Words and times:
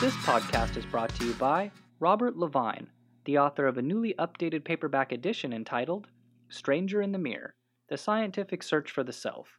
This 0.00 0.16
podcast 0.16 0.76
is 0.76 0.84
brought 0.84 1.14
to 1.14 1.24
you 1.24 1.32
by 1.32 1.70
Robert 1.98 2.36
Levine, 2.36 2.88
the 3.24 3.38
author 3.38 3.66
of 3.66 3.78
a 3.78 3.82
newly 3.82 4.12
updated 4.18 4.62
paperback 4.62 5.12
edition 5.12 5.52
entitled 5.52 6.08
Stranger 6.50 7.00
in 7.00 7.10
the 7.10 7.18
Mirror 7.18 7.54
The 7.88 7.96
Scientific 7.96 8.62
Search 8.62 8.90
for 8.90 9.02
the 9.02 9.14
Self. 9.14 9.58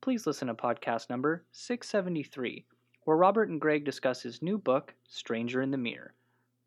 Please 0.00 0.26
listen 0.26 0.48
to 0.48 0.54
podcast 0.54 1.10
number 1.10 1.44
673, 1.52 2.66
where 3.04 3.16
Robert 3.16 3.48
and 3.48 3.60
Greg 3.60 3.84
discuss 3.84 4.20
his 4.20 4.42
new 4.42 4.58
book, 4.58 4.92
Stranger 5.08 5.62
in 5.62 5.70
the 5.70 5.78
Mirror. 5.78 6.14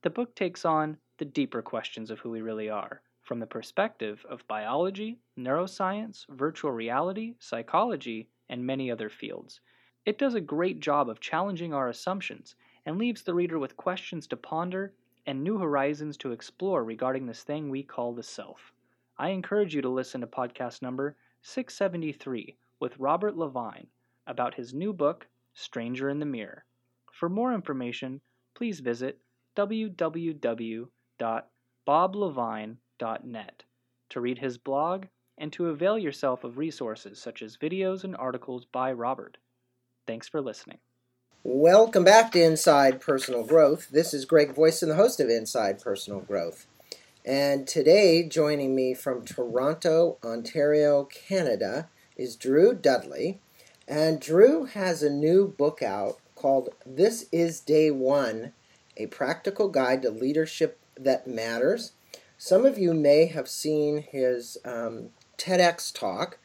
The 0.04 0.10
book 0.10 0.34
takes 0.34 0.64
on 0.64 0.98
the 1.18 1.26
deeper 1.26 1.62
questions 1.62 2.12
of 2.12 2.20
who 2.20 2.30
we 2.30 2.42
really 2.42 2.70
are, 2.70 3.02
from 3.22 3.40
the 3.40 3.48
perspective 3.48 4.26
of 4.30 4.48
biology, 4.48 5.20
neuroscience, 5.38 6.26
virtual 6.30 6.72
reality, 6.72 7.36
psychology, 7.40 8.30
and 8.50 8.66
many 8.66 8.90
other 8.90 9.10
fields. 9.10 9.60
It 10.06 10.18
does 10.18 10.36
a 10.36 10.42
great 10.42 10.80
job 10.80 11.10
of 11.10 11.20
challenging 11.20 11.74
our 11.74 11.90
assumptions 11.90 12.56
and 12.86 12.98
leaves 12.98 13.24
the 13.24 13.34
reader 13.34 13.60
with 13.60 13.76
questions 13.76 14.28
to 14.28 14.38
ponder 14.38 14.94
and 15.26 15.44
new 15.44 15.58
horizons 15.58 16.18
to 16.18 16.32
explore 16.32 16.84
regarding 16.84 17.26
this 17.26 17.44
thing 17.44 17.70
we 17.70 17.84
call 17.84 18.14
the 18.14 18.24
self. 18.24 18.72
I 19.18 19.30
encourage 19.30 19.76
you 19.76 19.82
to 19.82 19.90
listen 19.90 20.22
to 20.22 20.28
podcast 20.28 20.82
number 20.82 21.18
673 21.42 22.56
with 22.80 22.98
Robert 23.00 23.36
Levine 23.36 23.88
about 24.28 24.54
his 24.54 24.74
new 24.74 24.94
book, 24.94 25.28
Stranger 25.54 26.10
in 26.10 26.20
the 26.20 26.26
Mirror. 26.26 26.64
For 27.12 27.28
more 27.28 27.54
information, 27.54 28.22
please 28.54 28.80
visit 28.80 29.20
www.boblevine.net 31.20 33.64
to 34.10 34.22
read 34.22 34.40
his 34.40 34.58
blog 34.58 35.06
and 35.38 35.54
to 35.54 35.68
avail 35.68 35.98
yourself 35.98 36.44
of 36.44 36.58
resources 36.58 37.20
such 37.20 37.42
as 37.42 37.58
videos 37.58 38.04
and 38.04 38.16
articles 38.18 38.66
by 38.66 38.92
Robert. 38.92 39.38
Thanks 40.06 40.28
for 40.28 40.42
listening. 40.42 40.80
Welcome 41.44 42.04
back 42.04 42.32
to 42.32 42.44
Inside 42.44 43.00
Personal 43.00 43.46
Growth. 43.46 43.90
This 43.90 44.14
is 44.14 44.26
Greg 44.26 44.56
Voisen, 44.56 44.90
the 44.90 44.96
host 44.96 45.20
of 45.20 45.30
Inside 45.30 45.82
Personal 45.82 46.22
Growth. 46.22 46.68
And 47.24 47.68
today, 47.68 48.28
joining 48.28 48.76
me 48.76 48.94
from 48.94 49.24
Toronto, 49.24 50.18
Ontario, 50.24 51.06
Canada, 51.06 51.90
is 52.16 52.36
Drew 52.36 52.74
Dudley. 52.74 53.40
And 53.88 54.20
Drew 54.20 54.66
has 54.66 55.04
a 55.04 55.10
new 55.10 55.48
book 55.48 55.82
out 55.82 56.18
called 56.36 56.70
This 56.86 57.28
is 57.32 57.60
Day 57.60 57.92
One 57.92 58.54
A 58.98 59.08
Practical 59.08 59.70
Guide 59.70 60.02
to 60.02 60.10
Leadership 60.10 60.80
That 61.00 61.28
Matters. 61.28 61.94
Some 62.38 62.66
of 62.66 62.78
you 62.78 62.94
may 62.94 63.26
have 63.28 63.48
seen 63.48 64.04
his 64.12 64.58
um, 64.64 65.10
TEDx 65.38 65.94
talk 65.94 66.38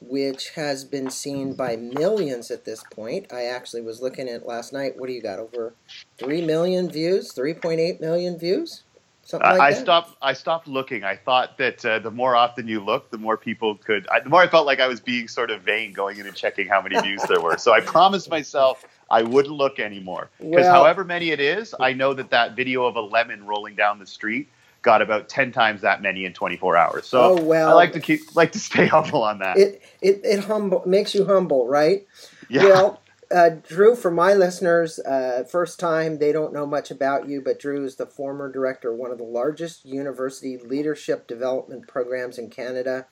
which 0.00 0.50
has 0.50 0.84
been 0.84 1.10
seen 1.10 1.54
by 1.54 1.76
millions 1.76 2.50
at 2.50 2.64
this 2.64 2.84
point. 2.92 3.32
I 3.32 3.44
actually 3.44 3.82
was 3.82 4.00
looking 4.00 4.28
at 4.28 4.46
last 4.46 4.72
night. 4.72 4.96
What 4.96 5.08
do 5.08 5.12
you 5.12 5.20
got? 5.22 5.40
Over 5.40 5.74
three 6.16 6.44
million 6.44 6.88
views, 6.88 7.32
three 7.32 7.54
point 7.54 7.80
eight 7.80 8.00
million 8.00 8.38
views. 8.38 8.84
Something 9.28 9.50
like 9.50 9.60
I 9.60 9.72
stopped. 9.74 10.16
I 10.22 10.32
stopped 10.32 10.66
looking. 10.66 11.04
I 11.04 11.14
thought 11.14 11.58
that 11.58 11.84
uh, 11.84 11.98
the 11.98 12.10
more 12.10 12.34
often 12.34 12.66
you 12.66 12.80
look, 12.80 13.10
the 13.10 13.18
more 13.18 13.36
people 13.36 13.74
could. 13.74 14.08
I, 14.08 14.20
the 14.20 14.30
more 14.30 14.40
I 14.40 14.48
felt 14.48 14.64
like 14.64 14.80
I 14.80 14.88
was 14.88 15.00
being 15.00 15.28
sort 15.28 15.50
of 15.50 15.60
vain 15.60 15.92
going 15.92 16.16
in 16.16 16.26
and 16.26 16.34
checking 16.34 16.66
how 16.66 16.80
many 16.80 16.98
views 16.98 17.20
there 17.28 17.38
were. 17.38 17.58
So 17.58 17.74
I 17.74 17.80
promised 17.82 18.30
myself 18.30 18.86
I 19.10 19.20
wouldn't 19.20 19.54
look 19.54 19.80
anymore 19.80 20.30
because 20.38 20.64
well, 20.64 20.72
however 20.72 21.04
many 21.04 21.30
it 21.30 21.40
is, 21.40 21.74
I 21.78 21.92
know 21.92 22.14
that 22.14 22.30
that 22.30 22.56
video 22.56 22.86
of 22.86 22.96
a 22.96 23.02
lemon 23.02 23.44
rolling 23.44 23.74
down 23.74 23.98
the 23.98 24.06
street 24.06 24.48
got 24.80 25.02
about 25.02 25.28
10 25.28 25.52
times 25.52 25.82
that 25.82 26.00
many 26.00 26.24
in 26.24 26.32
24 26.32 26.78
hours. 26.78 27.06
So 27.06 27.38
oh, 27.38 27.42
well, 27.42 27.68
I 27.68 27.72
like 27.74 27.92
to 27.92 28.00
keep 28.00 28.34
like 28.34 28.52
to 28.52 28.58
stay 28.58 28.86
humble 28.96 29.24
on 29.24 29.40
that. 29.40 29.58
It 29.58 29.82
it 30.00 30.20
it 30.24 30.44
humble 30.44 30.82
makes 30.86 31.14
you 31.14 31.26
humble, 31.26 31.68
right? 31.68 32.06
Yeah. 32.48 32.64
Well, 32.64 33.02
uh, 33.30 33.50
Drew, 33.50 33.94
for 33.94 34.10
my 34.10 34.32
listeners, 34.32 34.98
uh, 35.00 35.44
first 35.50 35.78
time 35.78 36.18
they 36.18 36.32
don't 36.32 36.52
know 36.52 36.66
much 36.66 36.90
about 36.90 37.28
you, 37.28 37.42
but 37.42 37.58
Drew 37.58 37.84
is 37.84 37.96
the 37.96 38.06
former 38.06 38.50
director 38.50 38.92
of 38.92 38.98
one 38.98 39.10
of 39.10 39.18
the 39.18 39.24
largest 39.24 39.84
university 39.84 40.56
leadership 40.56 41.26
development 41.26 41.86
programs 41.86 42.38
in 42.38 42.48
Canada 42.48 43.06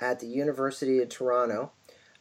at 0.00 0.20
the 0.20 0.26
University 0.26 1.00
of 1.00 1.08
Toronto. 1.08 1.72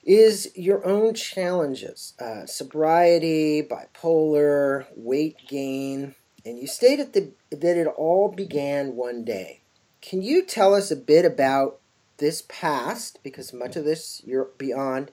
is 0.08 0.50
your 0.56 0.84
own 0.88 1.14
challenges 1.14 2.14
uh, 2.20 2.46
sobriety, 2.46 3.62
bipolar, 3.62 4.86
weight 4.96 5.36
gain. 5.48 6.16
And 6.46 6.58
you 6.58 6.66
stated 6.66 7.12
the, 7.12 7.34
that 7.52 7.78
it 7.78 7.88
all 7.88 8.30
began 8.30 8.96
one 8.96 9.26
day. 9.26 9.60
Can 10.02 10.22
you 10.22 10.46
tell 10.46 10.74
us 10.74 10.90
a 10.90 10.96
bit 10.96 11.26
about 11.26 11.80
this 12.20 12.44
past, 12.48 13.20
because 13.22 13.52
much 13.52 13.76
of 13.76 13.84
this 13.84 14.22
you're 14.26 14.50
beyond, 14.58 15.12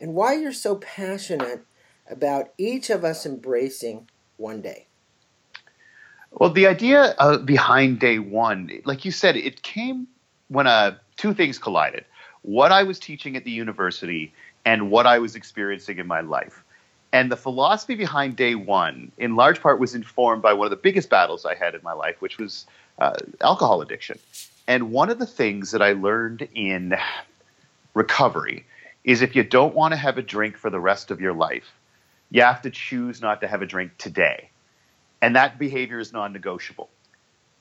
and 0.00 0.14
why 0.14 0.34
you're 0.34 0.52
so 0.52 0.76
passionate 0.76 1.66
about 2.08 2.52
each 2.56 2.88
of 2.88 3.04
us 3.04 3.26
embracing 3.26 4.08
one 4.36 4.62
day? 4.62 4.86
Well, 6.30 6.50
the 6.50 6.68
idea 6.68 7.16
uh, 7.18 7.38
behind 7.38 7.98
day 7.98 8.20
one, 8.20 8.70
like 8.84 9.04
you 9.04 9.10
said, 9.10 9.36
it 9.36 9.62
came 9.62 10.06
when 10.48 10.68
uh, 10.68 10.98
two 11.16 11.34
things 11.34 11.58
collided 11.58 12.04
what 12.46 12.72
I 12.72 12.82
was 12.82 12.98
teaching 12.98 13.36
at 13.36 13.44
the 13.44 13.50
university 13.50 14.32
and 14.64 14.90
what 14.90 15.06
I 15.06 15.18
was 15.18 15.36
experiencing 15.36 15.98
in 15.98 16.06
my 16.06 16.20
life. 16.20 16.64
And 17.12 17.30
the 17.30 17.36
philosophy 17.36 17.94
behind 17.94 18.36
day 18.36 18.54
one, 18.54 19.12
in 19.18 19.36
large 19.36 19.60
part, 19.60 19.78
was 19.78 19.94
informed 19.94 20.42
by 20.42 20.52
one 20.52 20.66
of 20.66 20.70
the 20.70 20.76
biggest 20.76 21.10
battles 21.10 21.44
I 21.44 21.54
had 21.54 21.74
in 21.74 21.80
my 21.82 21.92
life, 21.92 22.20
which 22.20 22.38
was 22.38 22.66
uh, 22.98 23.14
alcohol 23.40 23.82
addiction. 23.82 24.18
And 24.66 24.90
one 24.90 25.10
of 25.10 25.18
the 25.18 25.26
things 25.26 25.70
that 25.70 25.82
I 25.82 25.92
learned 25.92 26.48
in 26.54 26.96
recovery 27.94 28.64
is 29.04 29.22
if 29.22 29.36
you 29.36 29.44
don't 29.44 29.74
want 29.74 29.92
to 29.92 29.96
have 29.96 30.18
a 30.18 30.22
drink 30.22 30.56
for 30.56 30.70
the 30.70 30.80
rest 30.80 31.10
of 31.10 31.20
your 31.20 31.34
life, 31.34 31.72
you 32.30 32.42
have 32.42 32.62
to 32.62 32.70
choose 32.70 33.20
not 33.20 33.40
to 33.42 33.46
have 33.46 33.62
a 33.62 33.66
drink 33.66 33.92
today 33.98 34.50
and 35.22 35.36
that 35.36 35.58
behavior 35.58 35.98
is 35.98 36.12
non-negotiable. 36.12 36.88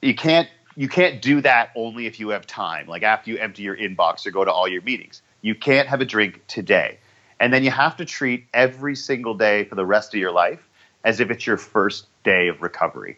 You 0.02 0.16
can't 0.16 0.50
you 0.76 0.90
can't 0.90 1.22
do 1.22 1.42
that 1.42 1.72
only 1.76 2.06
if 2.06 2.20
you 2.20 2.30
have 2.30 2.46
time, 2.46 2.88
like 2.88 3.04
after 3.04 3.32
you 3.32 3.38
empty 3.38 3.64
your 3.64 3.78
inbox 3.78 4.26
or 4.26 4.32
go 4.32 4.44
to 4.44 4.52
all 4.52 4.68
your 4.68 4.82
meetings. 4.82 5.22
You 5.42 5.56
can't 5.56 5.88
have 5.88 6.02
a 6.02 6.06
drink 6.06 6.42
today. 6.48 6.98
And 7.40 7.54
then 7.54 7.64
you 7.64 7.72
have 7.72 7.98
to 7.98 8.06
treat 8.06 8.46
every 8.54 8.96
single 8.96 9.34
day 9.34 9.66
for 9.66 9.76
the 9.76 9.86
rest 9.86 10.14
of 10.14 10.20
your 10.20 10.32
life 10.32 10.68
as 11.04 11.20
if 11.20 11.30
it's 11.30 11.46
your 11.46 11.58
first 11.58 12.08
day 12.24 12.48
of 12.48 12.62
recovery. 12.62 13.18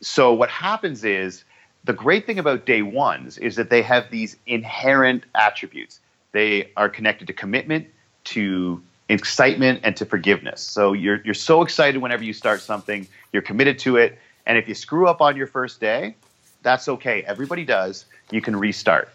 So 0.00 0.32
what 0.34 0.50
happens 0.50 1.04
is 1.04 1.44
the 1.84 1.92
great 1.92 2.26
thing 2.26 2.38
about 2.38 2.66
day 2.66 2.82
ones 2.82 3.38
is 3.38 3.56
that 3.56 3.70
they 3.70 3.82
have 3.82 4.10
these 4.10 4.36
inherent 4.46 5.24
attributes. 5.34 6.00
They 6.32 6.72
are 6.76 6.88
connected 6.88 7.28
to 7.28 7.32
commitment, 7.32 7.86
to 8.24 8.82
excitement, 9.08 9.80
and 9.84 9.96
to 9.96 10.04
forgiveness. 10.04 10.60
So 10.60 10.92
you're 10.92 11.22
you're 11.24 11.34
so 11.34 11.62
excited 11.62 12.02
whenever 12.02 12.24
you 12.24 12.32
start 12.32 12.60
something, 12.60 13.06
you're 13.32 13.42
committed 13.42 13.78
to 13.80 13.96
it, 13.96 14.18
and 14.46 14.58
if 14.58 14.68
you 14.68 14.74
screw 14.74 15.06
up 15.06 15.20
on 15.20 15.36
your 15.36 15.46
first 15.46 15.80
day, 15.80 16.16
that's 16.66 16.88
okay. 16.88 17.22
Everybody 17.22 17.64
does. 17.64 18.06
You 18.32 18.42
can 18.42 18.56
restart. 18.56 19.08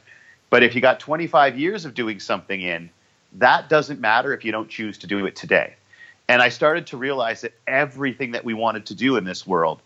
But 0.50 0.64
if 0.64 0.74
you 0.74 0.80
got 0.80 1.02
25 1.02 1.60
years 1.60 1.84
of 1.84 1.94
doing 1.94 2.22
something 2.22 2.62
in, 2.62 2.90
that 3.34 3.68
doesn't 3.68 4.00
matter 4.00 4.34
if 4.34 4.46
you 4.46 4.54
don't 4.54 4.70
choose 4.70 4.98
to 5.00 5.08
do 5.08 5.26
it 5.26 5.36
today. 5.36 5.76
And 6.30 6.42
I 6.42 6.48
started 6.48 6.88
to 6.88 6.98
realize 6.98 7.42
that 7.42 7.54
everything 7.68 8.32
that 8.32 8.46
we 8.46 8.54
wanted 8.54 8.86
to 8.86 8.96
do 8.96 9.18
in 9.18 9.26
this 9.26 9.46
world 9.46 9.82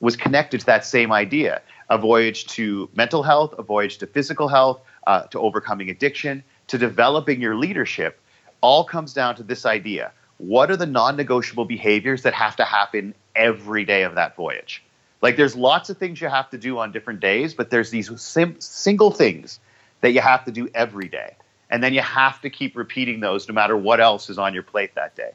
was 0.00 0.16
connected 0.16 0.60
to 0.60 0.66
that 0.66 0.84
same 0.84 1.12
idea 1.12 1.62
a 1.90 1.98
voyage 1.98 2.46
to 2.46 2.88
mental 2.96 3.22
health, 3.22 3.54
a 3.58 3.62
voyage 3.62 3.98
to 3.98 4.06
physical 4.08 4.48
health, 4.48 4.80
uh, 5.06 5.22
to 5.24 5.38
overcoming 5.38 5.90
addiction, 5.90 6.42
to 6.66 6.78
developing 6.78 7.40
your 7.40 7.54
leadership, 7.54 8.20
all 8.60 8.82
comes 8.82 9.12
down 9.12 9.36
to 9.36 9.42
this 9.42 9.66
idea. 9.66 10.10
What 10.38 10.70
are 10.70 10.76
the 10.76 10.86
non 10.86 11.16
negotiable 11.16 11.66
behaviors 11.66 12.22
that 12.22 12.34
have 12.34 12.56
to 12.56 12.64
happen 12.64 13.14
every 13.36 13.84
day 13.84 14.02
of 14.02 14.16
that 14.16 14.34
voyage? 14.34 14.83
Like, 15.24 15.38
there's 15.38 15.56
lots 15.56 15.88
of 15.88 15.96
things 15.96 16.20
you 16.20 16.28
have 16.28 16.50
to 16.50 16.58
do 16.58 16.78
on 16.78 16.92
different 16.92 17.20
days, 17.20 17.54
but 17.54 17.70
there's 17.70 17.88
these 17.88 18.20
sim- 18.20 18.60
single 18.60 19.10
things 19.10 19.58
that 20.02 20.10
you 20.10 20.20
have 20.20 20.44
to 20.44 20.52
do 20.52 20.68
every 20.74 21.08
day. 21.08 21.36
And 21.70 21.82
then 21.82 21.94
you 21.94 22.02
have 22.02 22.42
to 22.42 22.50
keep 22.50 22.76
repeating 22.76 23.20
those 23.20 23.48
no 23.48 23.54
matter 23.54 23.74
what 23.74 24.02
else 24.02 24.28
is 24.28 24.36
on 24.36 24.52
your 24.52 24.62
plate 24.62 24.94
that 24.96 25.16
day. 25.16 25.30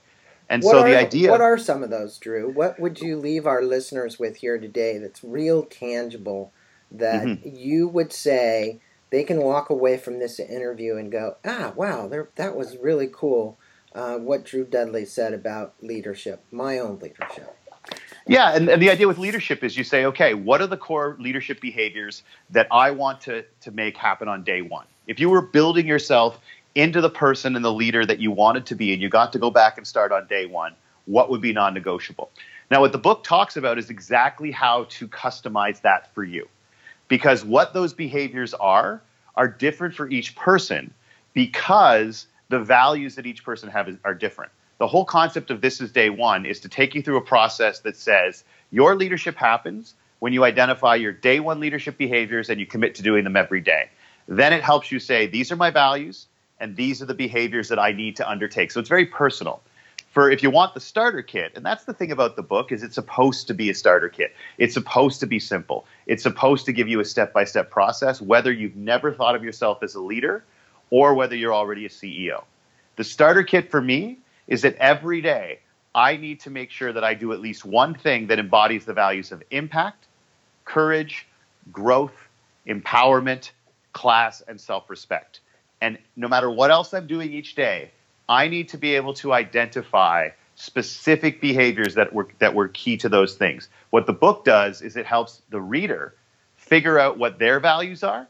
And 0.47 0.61
what 0.61 0.73
so 0.73 0.79
are, 0.81 0.87
the 0.87 0.95
idea. 0.95 1.31
What 1.31 1.41
are 1.41 1.57
some 1.57 1.81
of 1.81 1.89
those, 1.89 2.19
Drew? 2.19 2.51
What 2.51 2.79
would 2.79 2.99
you 2.99 3.17
leave 3.17 3.47
our 3.47 3.63
listeners 3.63 4.19
with 4.19 4.37
here 4.37 4.59
today 4.59 4.99
that's 4.99 5.23
real 5.23 5.63
tangible 5.63 6.53
that 6.91 7.25
mm-hmm. 7.25 7.49
you 7.51 7.87
would 7.87 8.13
say 8.13 8.81
they 9.09 9.23
can 9.23 9.41
walk 9.41 9.71
away 9.71 9.97
from 9.97 10.19
this 10.19 10.39
interview 10.39 10.97
and 10.97 11.11
go, 11.11 11.37
ah, 11.43 11.73
wow, 11.75 12.07
that 12.35 12.55
was 12.55 12.77
really 12.77 13.09
cool 13.11 13.57
uh, 13.95 14.17
what 14.17 14.45
Drew 14.45 14.65
Dudley 14.65 15.05
said 15.05 15.33
about 15.33 15.73
leadership, 15.81 16.45
my 16.51 16.77
own 16.77 16.99
leadership? 16.99 17.55
Yeah, 18.29 18.55
and, 18.55 18.69
and 18.69 18.79
the 18.79 18.91
idea 18.91 19.07
with 19.07 19.17
leadership 19.17 19.63
is 19.63 19.75
you 19.75 19.83
say, 19.83 20.05
okay, 20.05 20.35
what 20.35 20.61
are 20.61 20.67
the 20.67 20.77
core 20.77 21.17
leadership 21.19 21.59
behaviors 21.59 22.21
that 22.51 22.67
I 22.69 22.91
want 22.91 23.21
to, 23.21 23.43
to 23.61 23.71
make 23.71 23.97
happen 23.97 24.27
on 24.27 24.43
day 24.43 24.61
one? 24.61 24.85
If 25.07 25.19
you 25.19 25.31
were 25.31 25.41
building 25.41 25.87
yourself 25.87 26.39
into 26.75 27.01
the 27.01 27.09
person 27.09 27.55
and 27.55 27.65
the 27.65 27.73
leader 27.73 28.05
that 28.05 28.19
you 28.19 28.29
wanted 28.29 28.67
to 28.67 28.75
be 28.75 28.93
and 28.93 29.01
you 29.01 29.09
got 29.09 29.33
to 29.33 29.39
go 29.39 29.49
back 29.49 29.79
and 29.79 29.87
start 29.87 30.11
on 30.11 30.27
day 30.27 30.45
one, 30.45 30.75
what 31.05 31.31
would 31.31 31.41
be 31.41 31.53
non 31.53 31.73
negotiable? 31.73 32.29
Now, 32.69 32.81
what 32.81 32.91
the 32.91 32.99
book 32.99 33.23
talks 33.23 33.57
about 33.57 33.79
is 33.79 33.89
exactly 33.89 34.51
how 34.51 34.83
to 34.89 35.07
customize 35.07 35.81
that 35.81 36.13
for 36.13 36.23
you. 36.23 36.47
Because 37.07 37.43
what 37.43 37.73
those 37.73 37.93
behaviors 37.95 38.53
are, 38.53 39.01
are 39.37 39.47
different 39.47 39.95
for 39.95 40.07
each 40.07 40.35
person 40.35 40.93
because 41.33 42.27
the 42.49 42.59
values 42.59 43.15
that 43.15 43.25
each 43.25 43.43
person 43.43 43.69
have 43.69 43.97
are 44.03 44.13
different. 44.13 44.51
The 44.79 44.87
whole 44.87 45.03
concept 45.03 45.51
of 45.51 45.59
this 45.59 45.81
is 45.81 45.91
day 45.91 46.09
one 46.09 46.45
is 46.45 46.61
to 46.61 46.69
take 46.69 46.95
you 46.95 47.01
through 47.01 47.17
a 47.17 47.21
process 47.21 47.79
that 47.81 47.97
says 47.97 48.45
your 48.71 48.95
leadership 48.95 49.35
happens 49.35 49.93
when 50.19 50.31
you 50.31 50.45
identify 50.45 50.95
your 50.95 51.11
day 51.11 51.41
one 51.41 51.59
leadership 51.59 51.97
behaviors 51.97 52.49
and 52.49 52.61
you 52.61 52.65
commit 52.65 52.95
to 52.95 53.03
doing 53.03 53.25
them 53.25 53.35
every 53.35 53.59
day. 53.59 53.89
Then 54.29 54.53
it 54.53 54.63
helps 54.63 54.89
you 54.89 54.99
say, 54.99 55.27
these 55.27 55.51
are 55.51 55.57
my 55.57 55.69
values 55.69 56.27
and 56.61 56.77
these 56.77 57.01
are 57.01 57.05
the 57.05 57.13
behaviors 57.13 57.67
that 57.67 57.77
I 57.77 57.91
need 57.91 58.15
to 58.17 58.29
undertake. 58.29 58.71
So 58.71 58.79
it's 58.79 58.87
very 58.87 59.05
personal. 59.05 59.61
For 60.11 60.31
if 60.31 60.43
you 60.43 60.49
want 60.49 60.73
the 60.73 60.79
starter 60.79 61.21
kit, 61.21 61.51
and 61.55 61.65
that's 61.65 61.83
the 61.83 61.93
thing 61.93 62.11
about 62.11 62.37
the 62.37 62.41
book 62.41 62.71
is 62.71 62.81
it's 62.81 62.95
supposed 62.95 63.47
to 63.47 63.53
be 63.53 63.69
a 63.69 63.75
starter 63.75 64.09
kit. 64.09 64.33
It's 64.57 64.73
supposed 64.73 65.19
to 65.19 65.27
be 65.27 65.39
simple. 65.39 65.85
It's 66.07 66.23
supposed 66.23 66.65
to 66.67 66.71
give 66.71 66.87
you 66.87 67.01
a 67.01 67.05
step-by-step 67.05 67.69
process 67.69 68.21
whether 68.21 68.51
you've 68.51 68.77
never 68.77 69.13
thought 69.13 69.35
of 69.35 69.43
yourself 69.43 69.83
as 69.83 69.95
a 69.95 70.01
leader 70.01 70.43
or 70.89 71.15
whether 71.15 71.35
you're 71.35 71.53
already 71.53 71.85
a 71.85 71.89
CEO. 71.89 72.43
The 72.95 73.03
starter 73.03 73.43
kit 73.43 73.69
for 73.69 73.81
me 73.81 74.19
is 74.49 74.63
that 74.63 74.75
every 74.75 75.21
day 75.21 75.59
I 75.95 76.17
need 76.17 76.41
to 76.41 76.49
make 76.49 76.71
sure 76.71 76.91
that 76.91 77.03
I 77.03 77.13
do 77.13 77.31
at 77.31 77.39
least 77.39 77.63
one 77.63 77.93
thing 77.93 78.27
that 78.27 78.39
embodies 78.39 78.83
the 78.83 78.93
values 78.93 79.31
of 79.31 79.41
impact, 79.51 80.07
courage, 80.65 81.27
growth, 81.71 82.27
empowerment, 82.67 83.51
class, 83.93 84.41
and 84.41 84.59
self-respect. 84.59 85.39
And 85.79 85.97
no 86.17 86.27
matter 86.27 86.49
what 86.49 86.71
else 86.71 86.93
I'm 86.93 87.07
doing 87.07 87.31
each 87.31 87.55
day, 87.55 87.91
I 88.27 88.47
need 88.47 88.69
to 88.69 88.77
be 88.77 88.95
able 88.95 89.13
to 89.15 89.33
identify 89.33 90.29
specific 90.55 91.39
behaviors 91.39 91.95
that 91.95 92.11
were 92.11 92.27
that 92.39 92.53
were 92.53 92.67
key 92.67 92.97
to 92.97 93.09
those 93.09 93.35
things. 93.35 93.69
What 93.91 94.05
the 94.07 94.13
book 94.13 94.43
does 94.43 94.81
is 94.81 94.97
it 94.97 95.05
helps 95.05 95.41
the 95.49 95.61
reader 95.61 96.15
figure 96.57 96.99
out 96.99 97.17
what 97.17 97.39
their 97.39 97.59
values 97.61 98.03
are 98.03 98.27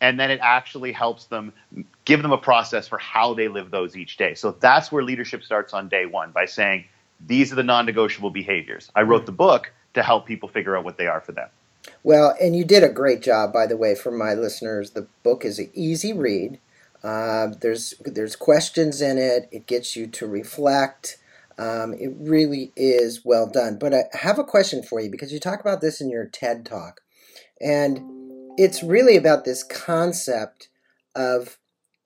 and 0.00 0.18
then 0.18 0.30
it 0.30 0.40
actually 0.42 0.92
helps 0.92 1.26
them 1.26 1.52
give 2.04 2.22
them 2.22 2.32
a 2.32 2.38
process 2.38 2.88
for 2.88 2.98
how 2.98 3.34
they 3.34 3.48
live 3.48 3.70
those 3.70 3.96
each 3.96 4.16
day. 4.16 4.34
So 4.34 4.52
that's 4.52 4.90
where 4.90 5.02
leadership 5.02 5.42
starts 5.42 5.72
on 5.72 5.88
day 5.88 6.06
1 6.06 6.32
by 6.32 6.46
saying 6.46 6.86
these 7.24 7.52
are 7.52 7.56
the 7.56 7.62
non-negotiable 7.62 8.30
behaviors. 8.30 8.90
I 8.94 9.02
wrote 9.02 9.26
the 9.26 9.32
book 9.32 9.72
to 9.94 10.02
help 10.02 10.26
people 10.26 10.48
figure 10.48 10.76
out 10.76 10.84
what 10.84 10.96
they 10.96 11.06
are 11.06 11.20
for 11.20 11.32
them. 11.32 11.48
Well, 12.02 12.34
and 12.40 12.56
you 12.56 12.64
did 12.64 12.82
a 12.82 12.88
great 12.88 13.20
job, 13.22 13.52
by 13.52 13.66
the 13.66 13.76
way, 13.76 13.94
for 13.94 14.10
my 14.10 14.34
listeners. 14.34 14.90
The 14.90 15.06
book 15.22 15.44
is 15.44 15.58
an 15.58 15.70
easy 15.74 16.12
read. 16.12 16.58
Uh, 17.02 17.48
there's 17.60 17.94
there's 18.04 18.36
questions 18.36 19.00
in 19.00 19.16
it. 19.16 19.48
It 19.50 19.66
gets 19.66 19.96
you 19.96 20.06
to 20.06 20.26
reflect. 20.26 21.16
Um, 21.58 21.94
it 21.94 22.12
really 22.18 22.72
is 22.76 23.24
well 23.24 23.46
done. 23.46 23.78
But 23.78 23.94
I 23.94 24.04
have 24.12 24.38
a 24.38 24.44
question 24.44 24.82
for 24.82 25.00
you 25.00 25.10
because 25.10 25.32
you 25.32 25.40
talk 25.40 25.60
about 25.60 25.80
this 25.80 26.00
in 26.00 26.10
your 26.10 26.26
TED 26.26 26.66
talk, 26.66 27.00
and 27.60 28.19
it's 28.56 28.82
really 28.82 29.16
about 29.16 29.44
this 29.44 29.62
concept 29.62 30.68
of 31.14 31.58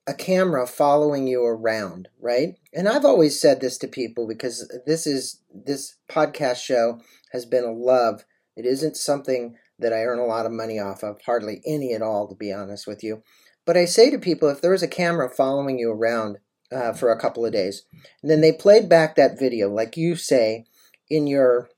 a 0.07 0.13
camera 0.13 0.67
following 0.67 1.27
you 1.27 1.43
around, 1.43 2.09
right? 2.19 2.55
And 2.73 2.87
I've 2.87 3.05
always 3.05 3.39
said 3.39 3.59
this 3.59 3.77
to 3.79 3.87
people 3.87 4.27
because 4.27 4.71
this 4.85 5.07
is 5.07 5.41
this 5.53 5.95
podcast 6.09 6.57
show 6.57 7.01
has 7.31 7.45
been 7.45 7.63
a 7.63 7.71
love. 7.71 8.23
It 8.55 8.65
isn't 8.65 8.97
something 8.97 9.55
that 9.79 9.93
I 9.93 10.03
earn 10.03 10.19
a 10.19 10.25
lot 10.25 10.45
of 10.45 10.51
money 10.51 10.79
off 10.79 11.03
of, 11.03 11.19
hardly 11.25 11.61
any 11.65 11.93
at 11.93 12.01
all, 12.01 12.27
to 12.27 12.35
be 12.35 12.53
honest 12.53 12.87
with 12.87 13.03
you. 13.03 13.23
But 13.65 13.77
I 13.77 13.85
say 13.85 14.11
to 14.11 14.19
people, 14.19 14.47
if 14.49 14.61
there 14.61 14.71
was 14.71 14.83
a 14.83 14.87
camera 14.87 15.29
following 15.29 15.79
you 15.79 15.91
around 15.91 16.37
uh, 16.71 16.93
for 16.93 17.11
a 17.11 17.19
couple 17.19 17.45
of 17.45 17.51
days, 17.51 17.83
and 18.21 18.29
then 18.29 18.41
they 18.41 18.51
played 18.51 18.87
back 18.87 19.15
that 19.15 19.39
video, 19.39 19.69
like 19.69 19.97
you 19.97 20.15
say 20.15 20.65
in 21.09 21.27
your 21.27 21.69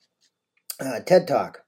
uh, 0.78 1.00
TED 1.00 1.26
Talk, 1.26 1.62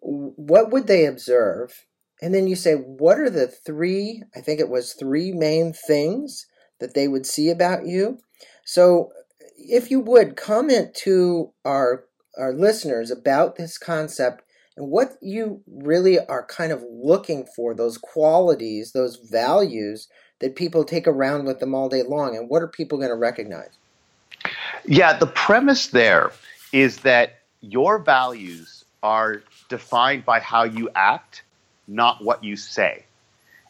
what 0.00 0.72
would 0.72 0.88
they 0.88 1.06
observe? 1.06 1.86
And 2.22 2.32
then 2.32 2.46
you 2.46 2.56
say, 2.56 2.74
what 2.74 3.18
are 3.18 3.28
the 3.28 3.48
three, 3.48 4.22
I 4.34 4.40
think 4.40 4.60
it 4.60 4.70
was 4.70 4.94
three 4.94 5.32
main 5.32 5.74
things 5.74 6.46
that 6.78 6.94
they 6.94 7.08
would 7.08 7.26
see 7.26 7.50
about 7.50 7.84
you? 7.84 8.20
So 8.64 9.10
if 9.56 9.90
you 9.90 10.00
would 10.00 10.36
comment 10.36 10.94
to 11.02 11.52
our 11.64 12.04
our 12.38 12.54
listeners 12.54 13.10
about 13.10 13.56
this 13.56 13.76
concept 13.76 14.42
and 14.76 14.88
what 14.88 15.18
you 15.20 15.62
really 15.66 16.18
are 16.18 16.46
kind 16.46 16.72
of 16.72 16.82
looking 16.90 17.44
for 17.44 17.74
those 17.74 17.98
qualities, 17.98 18.92
those 18.92 19.16
values 19.16 20.08
that 20.38 20.56
people 20.56 20.84
take 20.84 21.06
around 21.06 21.44
with 21.44 21.60
them 21.60 21.74
all 21.74 21.88
day 21.88 22.02
long, 22.02 22.34
and 22.36 22.48
what 22.48 22.62
are 22.62 22.68
people 22.68 22.96
going 22.98 23.10
to 23.10 23.16
recognize? 23.16 23.78
Yeah, 24.86 25.18
the 25.18 25.26
premise 25.26 25.88
there 25.88 26.32
is 26.72 26.98
that 26.98 27.40
your 27.60 27.98
values 27.98 28.84
are 29.02 29.42
defined 29.68 30.24
by 30.24 30.40
how 30.40 30.64
you 30.64 30.88
act, 30.94 31.42
not 31.88 32.22
what 32.22 32.42
you 32.42 32.56
say. 32.56 33.04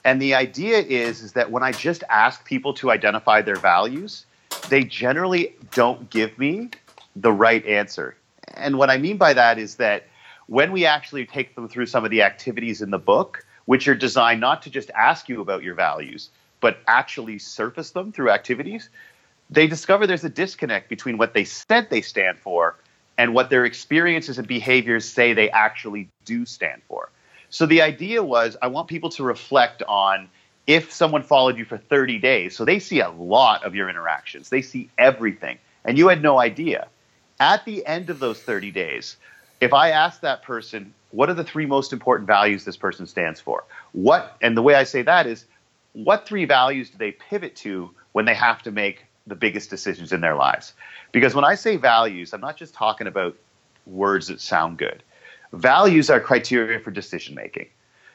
And 0.04 0.20
the 0.20 0.34
idea 0.34 0.78
is, 0.78 1.22
is 1.22 1.32
that 1.32 1.50
when 1.50 1.62
I 1.62 1.72
just 1.72 2.02
ask 2.08 2.44
people 2.44 2.74
to 2.74 2.90
identify 2.90 3.40
their 3.40 3.56
values, 3.56 4.26
they 4.68 4.84
generally 4.84 5.54
don't 5.72 6.10
give 6.10 6.38
me 6.38 6.70
the 7.16 7.32
right 7.32 7.64
answer. 7.66 8.16
And 8.54 8.78
what 8.78 8.90
I 8.90 8.98
mean 8.98 9.16
by 9.16 9.32
that 9.34 9.58
is 9.58 9.76
that 9.76 10.06
when 10.46 10.72
we 10.72 10.84
actually 10.84 11.24
take 11.24 11.54
them 11.54 11.68
through 11.68 11.86
some 11.86 12.04
of 12.04 12.10
the 12.10 12.22
activities 12.22 12.82
in 12.82 12.90
the 12.90 12.98
book, 12.98 13.44
which 13.66 13.86
are 13.86 13.94
designed 13.94 14.40
not 14.40 14.62
to 14.62 14.70
just 14.70 14.90
ask 14.90 15.28
you 15.28 15.40
about 15.40 15.62
your 15.62 15.74
values, 15.74 16.30
but 16.60 16.78
actually 16.86 17.38
surface 17.38 17.90
them 17.90 18.12
through 18.12 18.30
activities, 18.30 18.88
they 19.50 19.66
discover 19.66 20.06
there's 20.06 20.24
a 20.24 20.28
disconnect 20.28 20.88
between 20.88 21.16
what 21.16 21.34
they 21.34 21.44
said 21.44 21.88
they 21.90 22.00
stand 22.00 22.38
for 22.38 22.76
and 23.18 23.34
what 23.34 23.50
their 23.50 23.64
experiences 23.64 24.38
and 24.38 24.48
behaviors 24.48 25.08
say 25.08 25.32
they 25.32 25.50
actually 25.50 26.08
do 26.24 26.44
stand 26.44 26.82
for. 26.88 27.10
So 27.52 27.66
the 27.66 27.82
idea 27.82 28.24
was 28.24 28.56
I 28.62 28.68
want 28.68 28.88
people 28.88 29.10
to 29.10 29.22
reflect 29.22 29.82
on 29.86 30.30
if 30.66 30.90
someone 30.90 31.22
followed 31.22 31.58
you 31.58 31.66
for 31.66 31.76
30 31.76 32.18
days, 32.18 32.56
so 32.56 32.64
they 32.64 32.78
see 32.78 33.00
a 33.00 33.10
lot 33.10 33.62
of 33.62 33.74
your 33.74 33.90
interactions, 33.90 34.48
they 34.48 34.62
see 34.62 34.88
everything, 34.96 35.58
and 35.84 35.98
you 35.98 36.08
had 36.08 36.22
no 36.22 36.40
idea. 36.40 36.88
At 37.38 37.66
the 37.66 37.84
end 37.84 38.08
of 38.08 38.20
those 38.20 38.40
30 38.40 38.70
days, 38.70 39.18
if 39.60 39.74
I 39.74 39.90
ask 39.90 40.22
that 40.22 40.42
person, 40.42 40.94
what 41.10 41.28
are 41.28 41.34
the 41.34 41.44
three 41.44 41.66
most 41.66 41.92
important 41.92 42.26
values 42.26 42.64
this 42.64 42.78
person 42.78 43.06
stands 43.06 43.38
for? 43.38 43.64
What, 43.92 44.34
and 44.40 44.56
the 44.56 44.62
way 44.62 44.74
I 44.74 44.84
say 44.84 45.02
that 45.02 45.26
is, 45.26 45.44
what 45.92 46.26
three 46.26 46.46
values 46.46 46.88
do 46.88 46.96
they 46.96 47.12
pivot 47.12 47.54
to 47.56 47.90
when 48.12 48.24
they 48.24 48.34
have 48.34 48.62
to 48.62 48.70
make 48.70 49.04
the 49.26 49.34
biggest 49.34 49.68
decisions 49.68 50.10
in 50.10 50.22
their 50.22 50.36
lives? 50.36 50.72
Because 51.12 51.34
when 51.34 51.44
I 51.44 51.54
say 51.56 51.76
values, 51.76 52.32
I'm 52.32 52.40
not 52.40 52.56
just 52.56 52.72
talking 52.72 53.06
about 53.06 53.36
words 53.84 54.28
that 54.28 54.40
sound 54.40 54.78
good. 54.78 55.02
Values 55.52 56.08
are 56.08 56.20
criteria 56.20 56.80
for 56.80 56.90
decision 56.90 57.34
making. 57.34 57.66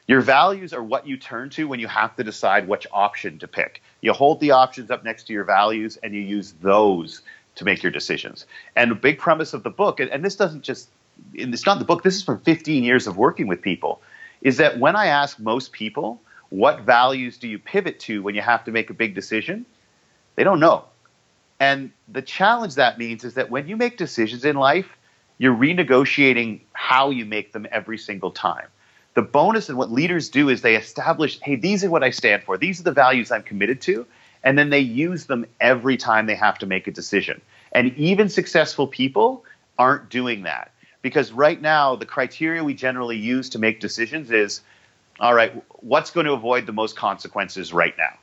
Your 0.08 0.20
values 0.22 0.72
are 0.72 0.82
what 0.82 1.06
you 1.06 1.16
turn 1.16 1.50
to 1.50 1.68
when 1.68 1.80
you 1.80 1.86
have 1.86 2.16
to 2.16 2.24
decide 2.24 2.66
which 2.66 2.86
option 2.92 3.38
to 3.38 3.46
pick. 3.46 3.82
You 4.00 4.12
hold 4.12 4.40
the 4.40 4.52
options 4.52 4.90
up 4.90 5.04
next 5.04 5.24
to 5.24 5.32
your 5.32 5.44
values 5.44 5.98
and 6.02 6.14
you 6.14 6.20
use 6.20 6.54
those 6.62 7.22
to 7.56 7.64
make 7.64 7.82
your 7.82 7.92
decisions. 7.92 8.46
And 8.74 8.90
the 8.90 8.94
big 8.94 9.18
premise 9.18 9.52
of 9.52 9.62
the 9.62 9.70
book, 9.70 10.00
and, 10.00 10.10
and 10.10 10.24
this 10.24 10.34
doesn't 10.34 10.62
just, 10.62 10.88
it's 11.34 11.66
not 11.66 11.78
the 11.78 11.84
book, 11.84 12.02
this 12.02 12.16
is 12.16 12.22
from 12.22 12.40
15 12.40 12.82
years 12.82 13.06
of 13.06 13.16
working 13.16 13.46
with 13.46 13.60
people, 13.60 14.00
is 14.40 14.56
that 14.56 14.78
when 14.78 14.96
I 14.96 15.06
ask 15.06 15.38
most 15.38 15.72
people, 15.72 16.20
what 16.48 16.80
values 16.80 17.36
do 17.36 17.46
you 17.46 17.58
pivot 17.58 18.00
to 18.00 18.22
when 18.22 18.34
you 18.34 18.40
have 18.40 18.64
to 18.64 18.72
make 18.72 18.90
a 18.90 18.94
big 18.94 19.14
decision? 19.14 19.66
They 20.36 20.44
don't 20.44 20.60
know. 20.60 20.86
And 21.60 21.90
the 22.08 22.22
challenge 22.22 22.76
that 22.76 22.98
means 22.98 23.24
is 23.24 23.34
that 23.34 23.50
when 23.50 23.68
you 23.68 23.76
make 23.76 23.96
decisions 23.96 24.44
in 24.44 24.56
life, 24.56 24.96
you're 25.38 25.54
renegotiating 25.54 26.60
how 26.72 27.10
you 27.10 27.24
make 27.24 27.52
them 27.52 27.66
every 27.70 27.98
single 27.98 28.30
time. 28.30 28.66
The 29.14 29.22
bonus 29.22 29.68
and 29.68 29.78
what 29.78 29.90
leaders 29.90 30.28
do 30.28 30.48
is 30.48 30.60
they 30.60 30.76
establish, 30.76 31.40
hey, 31.40 31.56
these 31.56 31.84
are 31.84 31.90
what 31.90 32.04
I 32.04 32.10
stand 32.10 32.44
for. 32.44 32.58
These 32.58 32.80
are 32.80 32.84
the 32.84 32.92
values 32.92 33.32
I'm 33.32 33.42
committed 33.42 33.80
to. 33.82 34.06
And 34.44 34.56
then 34.56 34.70
they 34.70 34.80
use 34.80 35.26
them 35.26 35.46
every 35.60 35.96
time 35.96 36.26
they 36.26 36.36
have 36.36 36.58
to 36.58 36.66
make 36.66 36.86
a 36.86 36.92
decision. 36.92 37.40
And 37.72 37.96
even 37.96 38.28
successful 38.28 38.86
people 38.86 39.44
aren't 39.78 40.08
doing 40.08 40.42
that. 40.42 40.70
Because 41.02 41.32
right 41.32 41.60
now, 41.60 41.96
the 41.96 42.06
criteria 42.06 42.62
we 42.62 42.74
generally 42.74 43.16
use 43.16 43.48
to 43.50 43.58
make 43.58 43.80
decisions 43.80 44.30
is 44.30 44.60
all 45.20 45.34
right, 45.34 45.52
what's 45.80 46.10
going 46.10 46.26
to 46.26 46.32
avoid 46.32 46.66
the 46.66 46.72
most 46.72 46.96
consequences 46.96 47.72
right 47.72 47.96
now? 47.98 48.16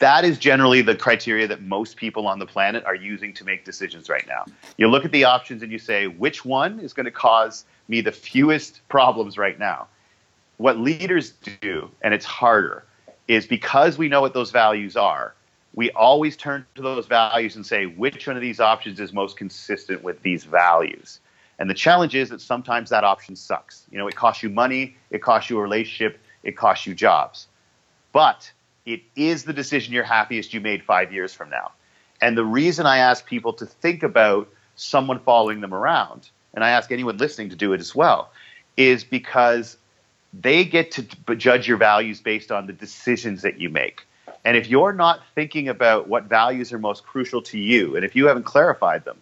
That 0.00 0.24
is 0.24 0.38
generally 0.38 0.82
the 0.82 0.94
criteria 0.94 1.46
that 1.48 1.62
most 1.62 1.96
people 1.96 2.26
on 2.26 2.38
the 2.38 2.46
planet 2.46 2.84
are 2.84 2.94
using 2.94 3.32
to 3.34 3.44
make 3.44 3.64
decisions 3.64 4.10
right 4.10 4.26
now. 4.26 4.44
You 4.76 4.88
look 4.88 5.06
at 5.06 5.12
the 5.12 5.24
options 5.24 5.62
and 5.62 5.72
you 5.72 5.78
say, 5.78 6.08
which 6.08 6.44
one 6.44 6.78
is 6.80 6.92
going 6.92 7.06
to 7.06 7.10
cause 7.12 7.64
me 7.88 8.02
the 8.02 8.12
fewest 8.12 8.86
problems 8.88 9.38
right 9.38 9.58
now? 9.58 9.88
What 10.58 10.78
leaders 10.78 11.32
do, 11.60 11.90
and 12.02 12.12
it's 12.12 12.26
harder, 12.26 12.84
is 13.28 13.46
because 13.46 13.96
we 13.96 14.08
know 14.08 14.20
what 14.20 14.34
those 14.34 14.50
values 14.50 14.94
are, 14.94 15.34
we 15.74 15.90
always 15.92 16.36
turn 16.36 16.66
to 16.74 16.82
those 16.82 17.06
values 17.06 17.56
and 17.56 17.64
say, 17.64 17.86
which 17.86 18.26
one 18.26 18.36
of 18.36 18.42
these 18.42 18.60
options 18.60 19.00
is 19.00 19.14
most 19.14 19.38
consistent 19.38 20.02
with 20.02 20.20
these 20.22 20.44
values? 20.44 21.18
And 21.58 21.70
the 21.70 21.74
challenge 21.74 22.14
is 22.14 22.28
that 22.28 22.42
sometimes 22.42 22.90
that 22.90 23.04
option 23.04 23.36
sucks. 23.36 23.86
You 23.90 23.96
know, 23.96 24.06
it 24.06 24.16
costs 24.16 24.42
you 24.42 24.50
money, 24.50 24.96
it 25.10 25.22
costs 25.22 25.48
you 25.48 25.58
a 25.58 25.62
relationship, 25.62 26.20
it 26.42 26.58
costs 26.58 26.86
you 26.86 26.94
jobs. 26.94 27.46
But 28.12 28.52
it 28.84 29.02
is 29.16 29.44
the 29.44 29.52
decision 29.52 29.92
you're 29.94 30.04
happiest 30.04 30.52
you 30.52 30.60
made 30.60 30.82
five 30.82 31.12
years 31.12 31.32
from 31.32 31.50
now. 31.50 31.72
And 32.20 32.36
the 32.36 32.44
reason 32.44 32.86
I 32.86 32.98
ask 32.98 33.26
people 33.26 33.52
to 33.54 33.66
think 33.66 34.02
about 34.02 34.48
someone 34.76 35.18
following 35.20 35.60
them 35.60 35.74
around, 35.74 36.30
and 36.54 36.64
I 36.64 36.70
ask 36.70 36.90
anyone 36.92 37.16
listening 37.16 37.50
to 37.50 37.56
do 37.56 37.72
it 37.72 37.80
as 37.80 37.94
well, 37.94 38.30
is 38.76 39.04
because 39.04 39.76
they 40.32 40.64
get 40.64 40.90
to 40.92 41.02
judge 41.36 41.68
your 41.68 41.76
values 41.76 42.20
based 42.20 42.50
on 42.50 42.66
the 42.66 42.72
decisions 42.72 43.42
that 43.42 43.60
you 43.60 43.68
make. 43.68 44.06
And 44.44 44.56
if 44.56 44.68
you're 44.68 44.92
not 44.92 45.20
thinking 45.34 45.68
about 45.68 46.08
what 46.08 46.24
values 46.24 46.72
are 46.72 46.78
most 46.78 47.04
crucial 47.04 47.42
to 47.42 47.58
you, 47.58 47.96
and 47.96 48.04
if 48.04 48.16
you 48.16 48.26
haven't 48.26 48.44
clarified 48.44 49.04
them, 49.04 49.18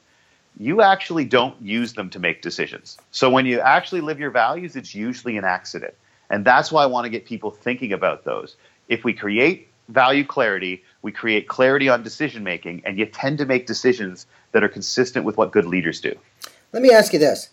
you 0.58 0.82
actually 0.82 1.24
don't 1.24 1.60
use 1.60 1.94
them 1.94 2.10
to 2.10 2.18
make 2.18 2.42
decisions. 2.42 2.98
So 3.10 3.30
when 3.30 3.46
you 3.46 3.60
actually 3.60 4.02
live 4.02 4.20
your 4.20 4.30
values, 4.30 4.76
it's 4.76 4.94
usually 4.94 5.36
an 5.36 5.44
accident. 5.44 5.94
And 6.28 6.44
that's 6.44 6.70
why 6.70 6.82
I 6.82 6.86
want 6.86 7.06
to 7.06 7.10
get 7.10 7.24
people 7.24 7.50
thinking 7.50 7.92
about 7.92 8.24
those. 8.24 8.56
If 8.90 9.04
we 9.04 9.14
create 9.14 9.68
value 9.88 10.24
clarity, 10.24 10.84
we 11.00 11.12
create 11.12 11.48
clarity 11.48 11.88
on 11.88 12.02
decision 12.02 12.44
making, 12.44 12.82
and 12.84 12.98
you 12.98 13.06
tend 13.06 13.38
to 13.38 13.46
make 13.46 13.66
decisions 13.66 14.26
that 14.52 14.62
are 14.62 14.68
consistent 14.68 15.24
with 15.24 15.38
what 15.38 15.52
good 15.52 15.64
leaders 15.64 16.02
do. 16.02 16.14
Let 16.74 16.82
me 16.82 16.90
ask 16.90 17.14
you 17.14 17.18
this. 17.18 17.48